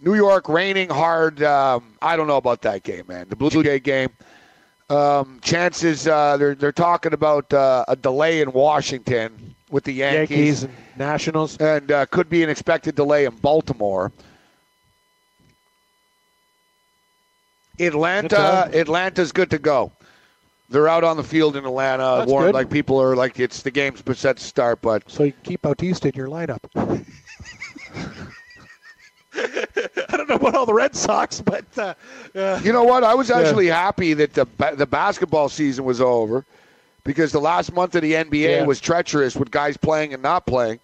[0.01, 1.41] New York raining hard.
[1.43, 3.27] Um, I don't know about that game, man.
[3.29, 4.09] The Blue Jay game.
[4.89, 10.37] Um, chances uh, they're they're talking about uh, a delay in Washington with the Yankees,
[10.37, 11.57] Yankees and Nationals.
[11.57, 14.11] and uh, could be an expected delay in Baltimore.
[17.79, 19.91] Atlanta, Atlanta's good to go.
[20.69, 22.17] They're out on the field in Atlanta.
[22.19, 22.53] That's good.
[22.53, 26.09] like people are like it's the game's set to start, but So you keep Bautista
[26.09, 26.59] in your lineup.
[29.35, 31.93] I don't know about all the Red Sox, but uh,
[32.35, 33.03] uh, you know what?
[33.03, 36.45] I was actually happy that the ba- the basketball season was over
[37.03, 38.63] because the last month of the NBA Yeah.
[38.65, 40.79] was treacherous with guys playing and not playing.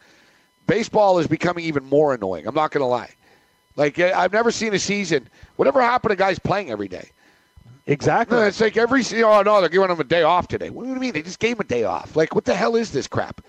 [0.67, 2.47] Baseball is becoming even more annoying.
[2.47, 3.11] I'm not going to lie.
[3.75, 5.27] Like I've never seen a season.
[5.57, 7.09] Whatever happened to guys playing every day?
[7.87, 8.37] Exactly.
[8.37, 10.69] No, it's like every oh no, they're giving them a day off today.
[10.69, 11.13] What do you mean?
[11.13, 12.15] They just gave him a day off.
[12.15, 13.41] Like what the hell is this crap?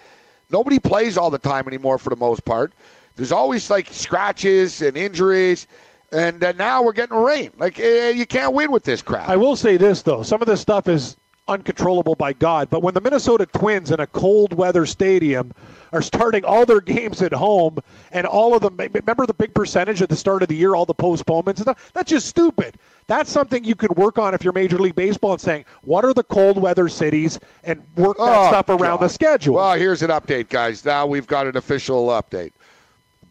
[0.50, 2.72] Nobody plays all the time anymore for the most part.
[3.16, 5.66] There's always like scratches and injuries,
[6.12, 7.50] and uh, now we're getting rain.
[7.58, 9.28] Like eh, you can't win with this crap.
[9.28, 11.16] I will say this though: some of this stuff is
[11.48, 12.70] uncontrollable by God.
[12.70, 15.52] But when the Minnesota Twins in a cold weather stadium
[15.92, 17.78] are starting all their games at home,
[18.12, 20.86] and all of them remember the big percentage at the start of the year, all
[20.86, 21.92] the postponements and stuff.
[21.94, 22.76] That's just stupid.
[23.08, 26.12] That's something you could work on if you're Major League Baseball and saying, what are
[26.12, 29.54] the cold weather cities, and work that Oh, stuff around the schedule.
[29.54, 30.84] Well, here's an update, guys.
[30.84, 32.50] Now we've got an official update.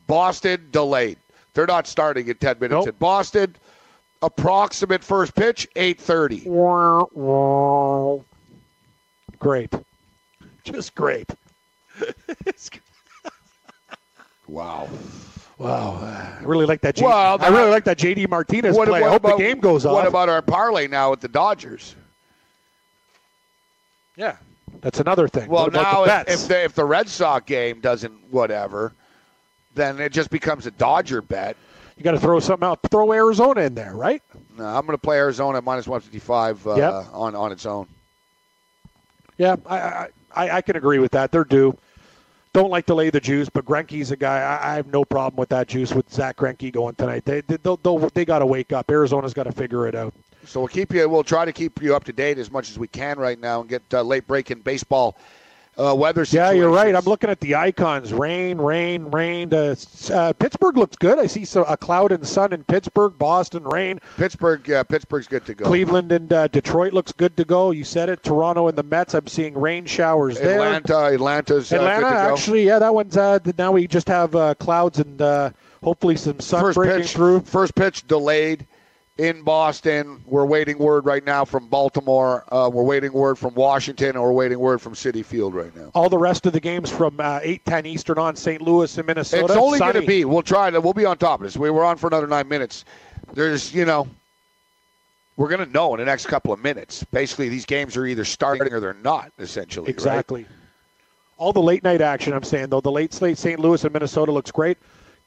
[0.08, 1.18] Boston delayed.
[1.54, 2.88] They're not starting in 10 minutes Nope.
[2.88, 3.56] in Boston.
[4.22, 6.46] Approximate first pitch, 8:30.
[9.40, 9.74] Great.
[10.64, 11.30] Just great.
[14.48, 14.88] Wow.
[15.58, 16.96] Wow, I really like that.
[16.98, 19.04] J- Well, I really like that JD Martinez play.
[19.04, 19.94] I hope the game goes on.
[19.94, 20.10] What off.
[20.10, 21.96] about our parlay now with the Dodgers?
[24.18, 24.38] yeah,
[24.82, 25.50] that's another thing.
[25.50, 28.94] Well, now the if, if the if the Red Sox game doesn't whatever,
[29.76, 31.56] then it just becomes a Dodger bet.
[31.98, 34.22] you got to throw something out, throw Arizona in there, right?
[34.58, 36.94] No, I'm going to play Arizona at minus 155 uh, Yep.
[37.14, 37.88] on on its own.
[39.38, 41.32] Yeah, I I I can agree with that.
[41.32, 41.78] They're due.
[42.56, 44.38] Don't like to lay the juice, but Greinke's a guy.
[44.38, 47.26] I, I have no problem with that juice with Zach Greinke going tonight.
[47.26, 48.90] They they they'll, they'll, they got to wake up.
[48.90, 50.14] Arizona's got to figure it out.
[50.46, 51.10] So we'll keep you.
[51.10, 53.60] We'll try to keep you up to date as much as we can right now
[53.60, 55.18] and get uh, late breaking baseball
[55.78, 56.26] uh, weather.
[56.30, 56.96] Yeah, you're right.
[56.96, 58.14] I'm looking at the icons.
[58.14, 59.54] Rain, rain, rain.
[59.54, 59.76] Uh,
[60.12, 61.20] uh, Pittsburgh looks good.
[61.20, 63.18] I see so, a cloud and sun in Pittsburgh.
[63.18, 64.00] Boston, rain.
[64.18, 64.70] Pittsburgh.
[64.70, 65.66] Uh, Pittsburgh's good to go.
[65.66, 67.72] Cleveland and uh, Detroit looks good to go.
[67.72, 68.24] You said it.
[68.24, 69.14] Toronto and the Mets.
[69.14, 70.54] I'm seeing rain showers there.
[70.54, 71.14] Atlanta.
[71.14, 72.34] Atlanta's uh, Atlanta, good to go.
[72.34, 73.18] actually, yeah, that one's.
[73.18, 75.52] Uh, now we just have uh, clouds and uh,
[75.84, 77.14] hopefully some sun first breaking pitch.
[77.14, 77.42] through.
[77.42, 78.66] First pitch delayed
[79.18, 80.22] in Boston.
[80.26, 82.44] We're waiting word right now from Baltimore.
[82.52, 85.92] Uh, we're waiting word from Washington, and we're waiting word from Citi Field right now.
[85.94, 88.62] All the rest of the games from uh, 8, 10 Eastern on St.
[88.62, 89.46] Louis and Minnesota.
[89.46, 90.26] It's only going to be.
[90.26, 90.82] We'll try to.
[90.82, 91.56] We'll be on top of this.
[91.56, 92.84] We were on for another nine minutes.
[93.34, 94.08] There's, you know,
[95.38, 97.04] we're going to know in the next couple of minutes.
[97.06, 99.32] Basically, these games are either starting or they're not.
[99.40, 99.94] Essentially, right?
[99.94, 100.46] Exactly.
[101.38, 103.60] All the late night action, I'm saying, though, the late slate, St.
[103.60, 104.78] Louis and Minnesota looks great.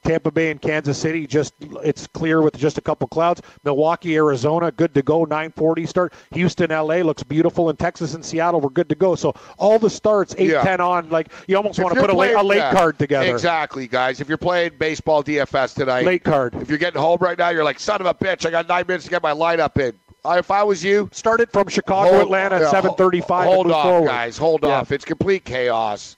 [0.03, 3.41] Tampa Bay and Kansas City, just it's clear with just a couple clouds.
[3.63, 5.25] Milwaukee, Arizona, good to go.
[5.25, 6.13] 9:40 start.
[6.31, 9.15] Houston, LA looks beautiful, and Texas and Seattle were good to go.
[9.15, 10.63] So all the starts, 8, Yeah.
[10.63, 12.97] 10 on, like you almost If want to put a late, a late yeah, card
[12.97, 13.29] together.
[13.29, 14.21] Exactly, guys.
[14.21, 16.55] If you're playing baseball DFS tonight, Late card.
[16.55, 18.85] If you're getting home right now, you're like, son of a bitch, I got nine
[18.87, 19.93] minutes to get my lineup in.
[20.25, 23.41] If I was you, started from Chicago, Atlanta at yeah, 7:35.
[23.41, 24.07] and Hold off, forward.
[24.07, 24.37] guys.
[24.37, 24.91] Hold off.
[24.91, 26.17] It's complete chaos.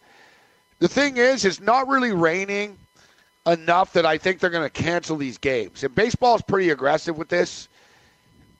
[0.80, 2.78] The thing is, it's not really raining
[3.46, 5.84] enough that I think they're going to cancel these games.
[5.84, 7.68] And baseball's pretty aggressive with this,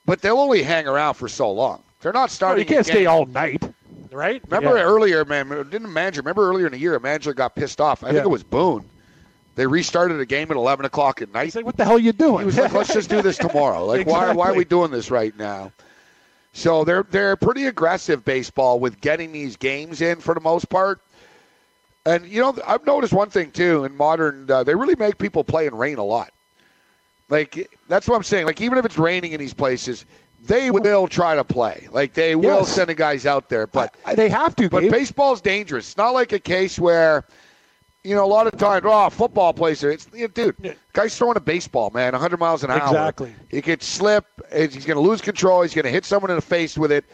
[0.06, 1.84] but they'll only hang around for so long.
[2.02, 2.60] They're not No, starting.
[2.60, 3.64] you can't stay all night,
[4.12, 4.42] right?
[4.50, 4.84] Remember Yeah.
[4.84, 5.50] earlier, man?
[5.50, 6.22] Didn't a manager?
[6.22, 8.04] Remember earlier in the year, a manager got pissed off.
[8.04, 8.14] I Yeah.
[8.14, 8.90] think it was Boone.
[9.56, 11.44] They restarted a game at eleven o'clock at night.
[11.44, 13.38] He's like, "What the hell are you doing?" He was like, "Let's just do this
[13.38, 13.86] tomorrow.
[13.86, 15.72] Like, why, why are we doing this right now?"
[16.54, 21.02] So they're they're pretty aggressive baseball with getting these games in for the most part.
[22.06, 24.50] And you know, I've noticed one thing too in modern.
[24.50, 26.32] Uh, they really make people play in rain a lot.
[27.30, 28.46] Like that's what I'm saying.
[28.46, 30.06] Like even if it's raining in these places,
[30.44, 31.88] they will try to play.
[31.92, 32.70] Like they will Yes.
[32.74, 33.68] send the guys out there.
[33.68, 34.70] But they have to.
[34.70, 34.92] but Gabe.
[34.92, 35.90] baseball's dangerous.
[35.90, 37.24] It's not like a case where,
[38.04, 39.92] you know, a lot of times, oh, football plays it.
[39.92, 42.80] It's, you know, dude, guy's throwing a baseball, man, 100 miles an hour.
[42.88, 43.36] Exactly.
[43.50, 44.26] He could slip.
[44.52, 45.62] He's going to lose control.
[45.62, 47.06] He's going to hit someone in the face with it.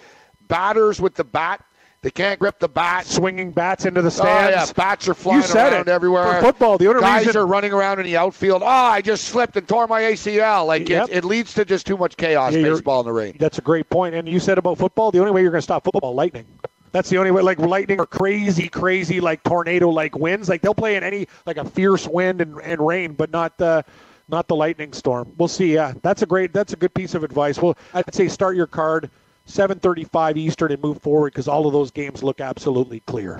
[0.48, 1.62] Batters with the bat,
[2.02, 3.06] they can't grip the bat.
[3.06, 4.74] swinging bats into the Oh, yeah, stands.
[4.74, 5.92] bats are flying said around it.
[5.92, 6.36] everywhere.
[6.40, 8.62] For football, the only guys reason- are running around in the outfield.
[8.64, 10.66] Oh, I just slipped and tore my ACL.
[10.66, 11.10] Like Yep.
[11.10, 12.54] it, it leads to just too much chaos.
[12.54, 13.36] Yeah, baseball in the rain.
[13.40, 14.16] That's a great point.
[14.16, 16.46] And you said about football, the only way you're going to stop football, lightning.
[16.94, 17.42] That's the only way.
[17.42, 20.48] Like lightning or crazy, crazy like tornado like winds.
[20.50, 23.84] Like they'll play in any like a fierce wind and, and rain, but not the
[24.30, 25.32] not the lightning storm.
[25.38, 25.74] We'll see.
[25.74, 26.54] Yeah, that's a great.
[26.54, 27.62] That's a good piece of advice.
[27.62, 29.10] Well, I'd say start your card
[29.48, 33.40] 7:35 Eastern and move forward because all of those games look absolutely clear.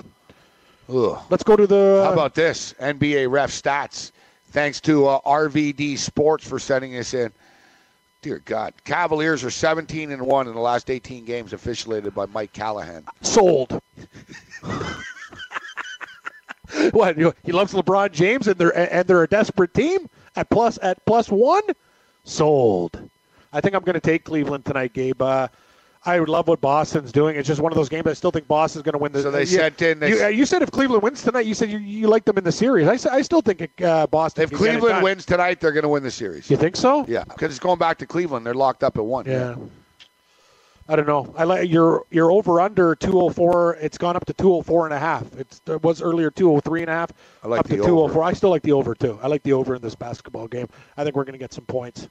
[0.88, 1.18] Ugh.
[1.30, 2.02] Let's go to the.
[2.06, 2.74] How about this?
[2.80, 4.12] NBA ref stats.
[4.50, 7.30] Thanks to uh, RVD Sports for sending this in.
[8.22, 12.52] Dear God, Cavaliers are 17 and one in the last 18 games, officiated by Mike
[12.52, 13.04] Callahan.
[13.20, 13.80] sold.
[16.90, 20.78] what you- he loves LeBron James and they're and they're a desperate team at plus
[20.82, 21.62] at plus one.
[22.24, 23.08] Sold.
[23.52, 25.20] I think I'm going to take Cleveland tonight, Gabe.
[25.22, 25.48] Uh,
[26.04, 27.36] I love what Boston's doing.
[27.36, 28.06] It's just one of those games.
[28.06, 29.12] I still think Boston's going to win.
[29.12, 31.44] The, So they yeah, sent in this- You, uh, you said if Cleveland wins tonight,
[31.46, 32.86] you said you, you like them in the series.
[33.06, 34.44] I, I still think uh, Boston.
[34.44, 36.48] If can get it Cleveland wins tonight, they're going to win the series.
[36.50, 37.04] you think so?
[37.08, 38.46] Yeah, because it's going back to Cleveland.
[38.46, 39.26] They're locked up at one.
[39.26, 39.56] Yeah.
[40.90, 41.34] I don't know.
[41.36, 43.76] I like your your over under 204.
[43.76, 45.24] It's gone up to 204 and a half.
[45.36, 47.12] It's, it was earlier 203 and a half.
[47.44, 47.88] I like up the to over.
[48.14, 48.22] 204.
[48.24, 49.18] I still like the over too.
[49.22, 50.66] I like the over in this basketball game.
[50.96, 52.08] I think we're going to get some points.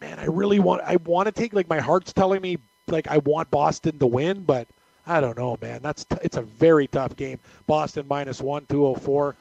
[0.00, 0.82] Man, I really want.
[0.84, 2.58] I want to take like my heart's telling me
[2.90, 4.68] like I want Boston to win, but
[5.06, 5.80] I don't know, man.
[5.82, 7.38] That's t- it's a very tough game.
[7.66, 9.34] Boston minus one, 204.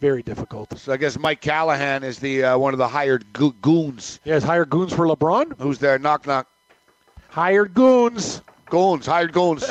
[0.00, 0.76] Very difficult.
[0.78, 4.18] So I guess Mike Callahan is the uh, one of the hired go- goons.
[4.24, 5.58] Yes, hired goons for LeBron.
[5.60, 5.98] Who's there?
[5.98, 6.48] Knock knock.
[7.28, 8.42] Hired goons.
[8.66, 9.70] Goons, hired goons.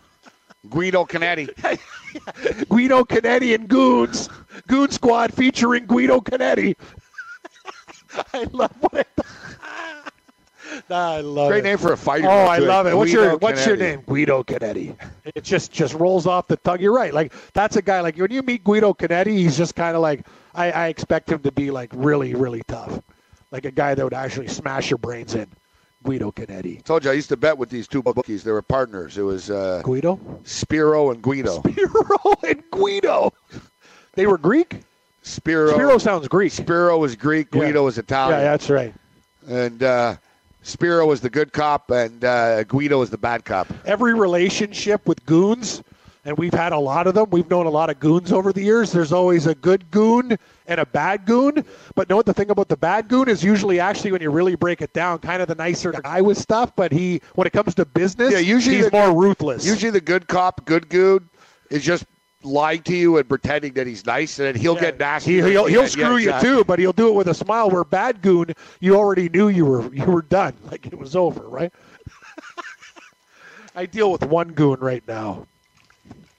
[0.70, 1.48] Guido Canetti.
[2.68, 4.28] Guido Canetti and Goons.
[4.66, 6.76] Goon Squad featuring Guido Canetti.
[8.32, 9.04] I love what I
[10.90, 11.64] I love Great it.
[11.64, 12.26] name for a fighter.
[12.28, 12.96] Oh, I love it.
[12.96, 14.02] What's your What's your name?
[14.06, 14.96] Guido Canetti.
[15.34, 16.80] It just just rolls off the tongue.
[16.80, 17.12] You're right.
[17.14, 18.00] Like that's a guy.
[18.00, 21.40] Like when you meet Guido Canetti, he's just kind of like I, I expect him
[21.40, 23.00] to be like really really tough,
[23.50, 25.46] like a guy that would actually smash your brains in.
[26.02, 26.84] Guido Canetti.
[26.84, 28.44] Told you I used to bet with these two bookies.
[28.44, 29.18] They were partners.
[29.18, 30.20] It was uh, Guido.
[30.44, 31.60] Spiro and Guido.
[31.68, 33.32] Spiro and Guido.
[34.14, 34.82] They were Greek.
[35.22, 35.72] Spiro.
[35.72, 36.52] Spiro sounds Greek.
[36.52, 37.48] Spiro was Greek.
[37.52, 37.60] Yeah.
[37.60, 38.38] Guido was Italian.
[38.38, 38.94] Yeah, that's right.
[39.48, 40.14] and uh,
[40.66, 43.68] Spiro was the good cop, and uh, Guido was the bad cop.
[43.84, 45.80] every relationship with goons,
[46.24, 47.30] and we've had a lot of them.
[47.30, 48.90] We've known a lot of goons over the years.
[48.90, 50.36] There's always a good goon
[50.66, 51.64] and a bad goon.
[51.94, 54.56] But know what the thing about the bad goon is usually actually when you really
[54.56, 56.74] break it down, kind of the nicer guy with stuff.
[56.74, 59.64] But he, when it comes to business, Yeah, usually he's the- more ruthless.
[59.64, 61.28] Usually, the good cop, good goon,
[61.70, 62.06] is just
[62.46, 64.80] lying to you and pretending that he's nice, and then he'll Yeah.
[64.80, 65.34] get nasty.
[65.34, 67.70] He, will he'll Yeah, screw you too, but he'll do it with a smile.
[67.70, 71.46] Where bad goon, you already knew you were you were done, like it was over,
[71.48, 71.72] right?
[73.74, 75.46] I deal with one goon right now,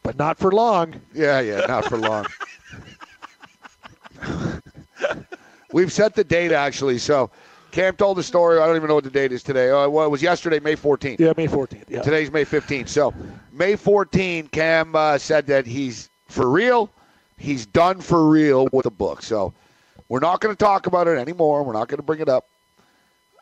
[0.03, 1.01] but not for long.
[1.13, 2.25] Yeah, yeah, not for long.
[5.71, 6.97] We've set the date actually.
[6.97, 7.29] So
[7.77, 8.57] Cam told the story.
[8.59, 9.69] I don't even know what the date is today.
[9.69, 11.19] Oh, well, it was yesterday, May 14th.
[11.19, 11.83] Yeah, May 14th.
[11.87, 12.01] Yeah.
[12.01, 12.87] Today's May 15th.
[12.87, 13.13] So
[13.51, 16.89] May 14th, Cam uh, said that he's for real.
[17.37, 19.21] He's done for real with the book.
[19.21, 19.53] So
[20.09, 21.61] we're not going to talk about it anymore.
[21.61, 22.47] We're not going to bring it up.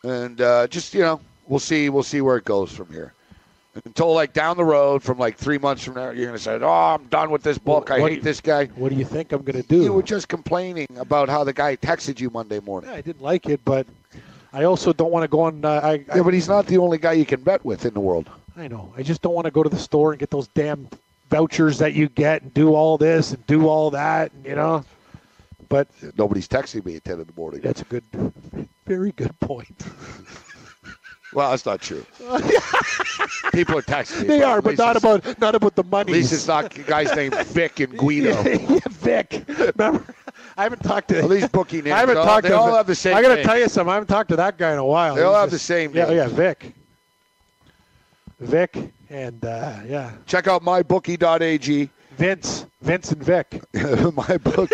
[0.03, 1.87] And uh, just you know, we'll see.
[1.87, 3.13] We'll see where it goes from here.
[3.85, 6.59] Until like down the road, from like three months from now, you're going to say,
[6.61, 7.89] "Oh, I'm done with this book.
[7.89, 9.81] I hate you- this guy." What do you think I'm going to do?
[9.81, 12.89] You were just complaining about how the guy texted you Monday morning.
[12.89, 13.87] Yeah, I didn't like it, but
[14.55, 15.65] I also don't want to go on.
[15.65, 17.99] Uh, I, Yeah, but he's not the only guy you can bet with in the
[17.99, 18.29] world.
[18.55, 18.93] I know.
[18.95, 20.87] I just don't want to go to the store and get those damn
[21.29, 24.85] vouchers that you get and do all this and do all that, and, you know.
[25.67, 27.59] But Nobody's texting me at 10 in the morning.
[27.59, 28.03] that's a good,
[28.85, 29.75] very good point.
[31.35, 32.05] Well, that's not true.
[33.51, 34.27] People are texting me.
[34.27, 36.11] They are, but not about not about the money.
[36.11, 38.41] At least it's not guys named Vic and Guido.
[38.43, 39.43] yeah, Vic.
[39.75, 40.03] Remember,
[40.57, 41.17] I haven't talked to.
[41.19, 41.93] At least bookie names.
[41.93, 42.57] I haven't they all- talked they to.
[42.57, 43.91] all have the same I got to tell you something.
[43.91, 45.15] I haven't talked to that guy in a while.
[45.15, 46.17] They all He's have the same Yeah, name.
[46.17, 46.73] yeah, Vic.
[48.39, 48.77] Vic
[49.09, 51.89] and uh, yeah, Check out mybookie.ag.
[52.17, 53.61] Vince, Vince and Vic.
[53.73, 54.69] my book,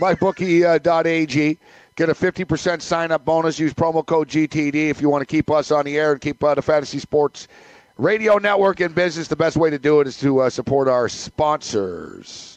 [0.00, 1.58] mybookie.ag.
[1.98, 3.58] Get a 50% sign up bonus.
[3.58, 6.44] Use promo code GTD if you want to keep us on the air and keep
[6.44, 7.48] uh, the Fantasy Sports
[7.96, 9.26] Radio Network in business.
[9.26, 12.56] The best way to do it is to uh, support our sponsors.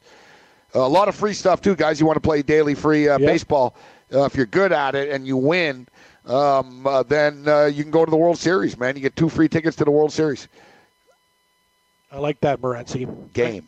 [0.76, 2.00] a lot of free stuff, too, guys.
[2.00, 3.28] You want to play daily free uh, Yep.
[3.28, 3.76] baseball.
[4.14, 5.88] Uh, if you're good at it and you win,
[6.28, 8.96] um, uh, then uh, you can go to the World Series, man.
[8.96, 10.48] You get two free tickets to the World Series
[12.12, 13.08] I like that, Morency.
[13.34, 13.66] game.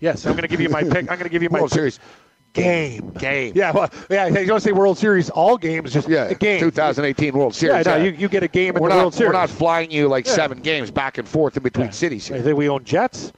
[0.00, 0.96] Yes, I'm going to give you my pick.
[1.08, 2.00] I'm going to give you my World Series
[2.52, 3.10] game.
[3.18, 3.52] game.
[3.54, 4.26] Yeah, well, yeah.
[4.26, 5.30] You don't say World Series.
[5.30, 6.60] All games, just Yeah, a game.
[6.60, 7.86] 2018 World Series.
[7.86, 8.04] Yeah, no, yeah.
[8.10, 9.28] you, you get a game in we're the not, World Series.
[9.28, 10.32] We're not flying you like Yeah.
[10.34, 11.92] seven games back and forth in between Yeah.
[11.92, 13.32] cities I think we own Jets.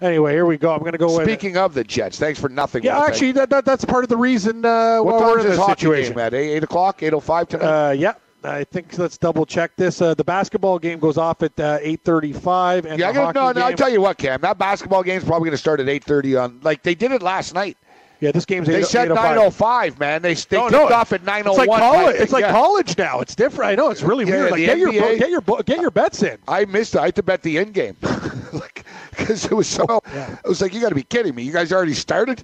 [0.00, 0.72] Anyway, here we go.
[0.72, 1.14] I'm going to go.
[1.14, 2.82] with- Speaking of the Jets, thanks for nothing.
[2.82, 5.44] yeah, actually, that, that that's part of the reason uh, what why time we're is
[5.44, 6.12] in this this hockey situation.
[6.14, 6.32] game at?
[6.34, 7.66] Eight, eight o'clock, eight o five tonight.
[7.88, 10.00] Uh, yeah, I think let's double check this.
[10.00, 13.58] Uh, the basketball game goes off at uh, 8:35, and yeah, I the gotta, hockey
[13.58, 13.66] no, no.
[13.66, 14.40] I'll tell you what, Cam.
[14.40, 16.60] That basketball game's probably going to start at eight thirty on.
[16.62, 17.76] Like they did it last night.
[18.20, 19.14] Yeah, this game's They 8, said 8:05.
[19.14, 20.22] nine o five, man.
[20.22, 21.46] They they No, kicked no, off at 9:01.
[21.46, 22.16] It's like college.
[22.16, 22.52] It's like yeah.
[22.52, 23.20] college now.
[23.20, 23.70] It's different.
[23.72, 23.90] I know.
[23.90, 24.50] It's really Yeah, weird.
[24.52, 26.38] Like get your get your get your bets in.
[26.46, 26.98] I missed it.
[27.00, 27.96] I had to bet the end game,
[28.52, 30.00] like because it was so.
[30.14, 30.32] Yeah.
[30.44, 31.42] It was like you got to be kidding me.
[31.42, 32.42] You guys already started.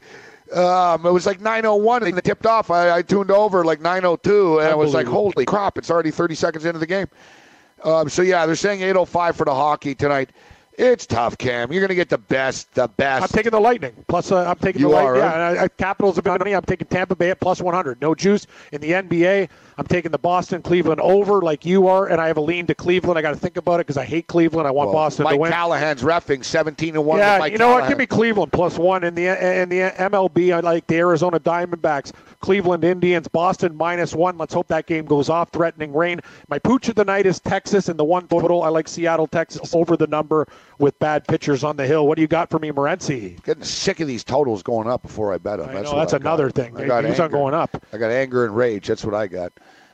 [0.55, 2.71] Um, it was like 9:01 and they tipped off.
[2.71, 5.77] I, I tuned over like 9:02 and I was like, "Holy crap!
[5.79, 7.09] It's already 30 seconds into the game."
[7.85, 10.31] Um, so yeah, they're saying 8:05 for the hockey tonight.
[10.79, 11.73] It's tough, Cam.
[11.73, 13.23] You're going to get the best, the best.
[13.23, 13.95] I'm taking the Lightning.
[14.09, 15.11] Plus, uh, I'm taking You the Lightning.
[15.11, 15.59] are, Yeah, right?
[15.59, 16.53] I, I, Capitals a bit money.
[16.55, 18.01] I'm taking Tampa Bay at plus 100.
[18.01, 19.49] No juice in the NBA.
[19.79, 22.75] I'm taking the Boston Cleveland over like you are, and I have a lean to
[22.75, 23.19] Cleveland.
[23.19, 24.67] I got to think about it because I hate Cleveland.
[24.67, 25.53] I want Well, Boston Mike to win.
[25.53, 27.19] Callahan's refing 17 and one.
[27.19, 27.87] Yeah, Mike you know what?
[27.89, 30.55] Give me Cleveland plus one in the in the MLB.
[30.55, 34.39] I like the Arizona Diamondbacks, Cleveland Indians, Boston minus one.
[34.39, 35.51] Let's hope that game goes off.
[35.51, 36.21] Threatening rain.
[36.49, 38.63] My pooch of the night is Texas and the one total.
[38.63, 40.47] I like Seattle, Texas over the number
[40.79, 42.07] with bad pitchers on the hill.
[42.07, 43.43] What do you got for me, Morency?
[43.45, 45.69] Getting sick of these totals going up before I bet them.
[45.69, 46.23] I that's know that's I got.
[46.23, 46.77] another thing.
[46.77, 47.29] I got not anger.
[47.29, 47.83] going up?
[47.93, 48.87] I got anger and rage.
[48.87, 49.53] That's what I got.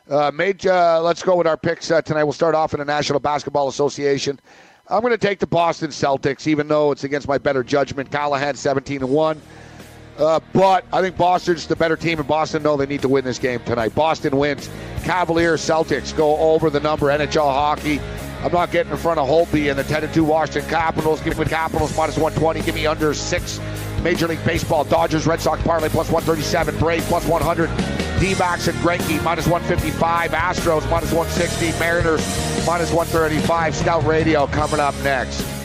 [0.09, 2.25] Uh, Mage, uh, let's go with our picks uh, tonight.
[2.25, 4.41] We'll start off in the National Basketball Association.
[4.89, 8.11] I'm going to take the Boston Celtics, even though it's against my better judgment.
[8.11, 9.41] Callahan 17 and one.
[10.19, 13.25] Uh, but I think Boston's the better team, and Boston know they need to win
[13.25, 13.95] this game tonight.
[13.95, 14.69] Boston wins.
[15.05, 17.07] Cavaliers, Celtics go over the number.
[17.07, 18.01] NHL hockey.
[18.43, 21.21] I'm not getting in front of Holtby and the 10 2 Washington Capitals.
[21.23, 22.61] Give me Capitals minus 120.
[22.63, 23.59] Give me under six.
[24.03, 26.79] Major League Baseball, Dodgers, Red Sox parlay plus 137.
[26.79, 27.69] Brave plus 100.
[28.21, 30.31] D-backs and Greinke minus 155.
[30.33, 31.79] Astros minus 160.
[31.79, 33.75] Mariners minus 135.
[33.75, 35.62] Scout Radio coming up next.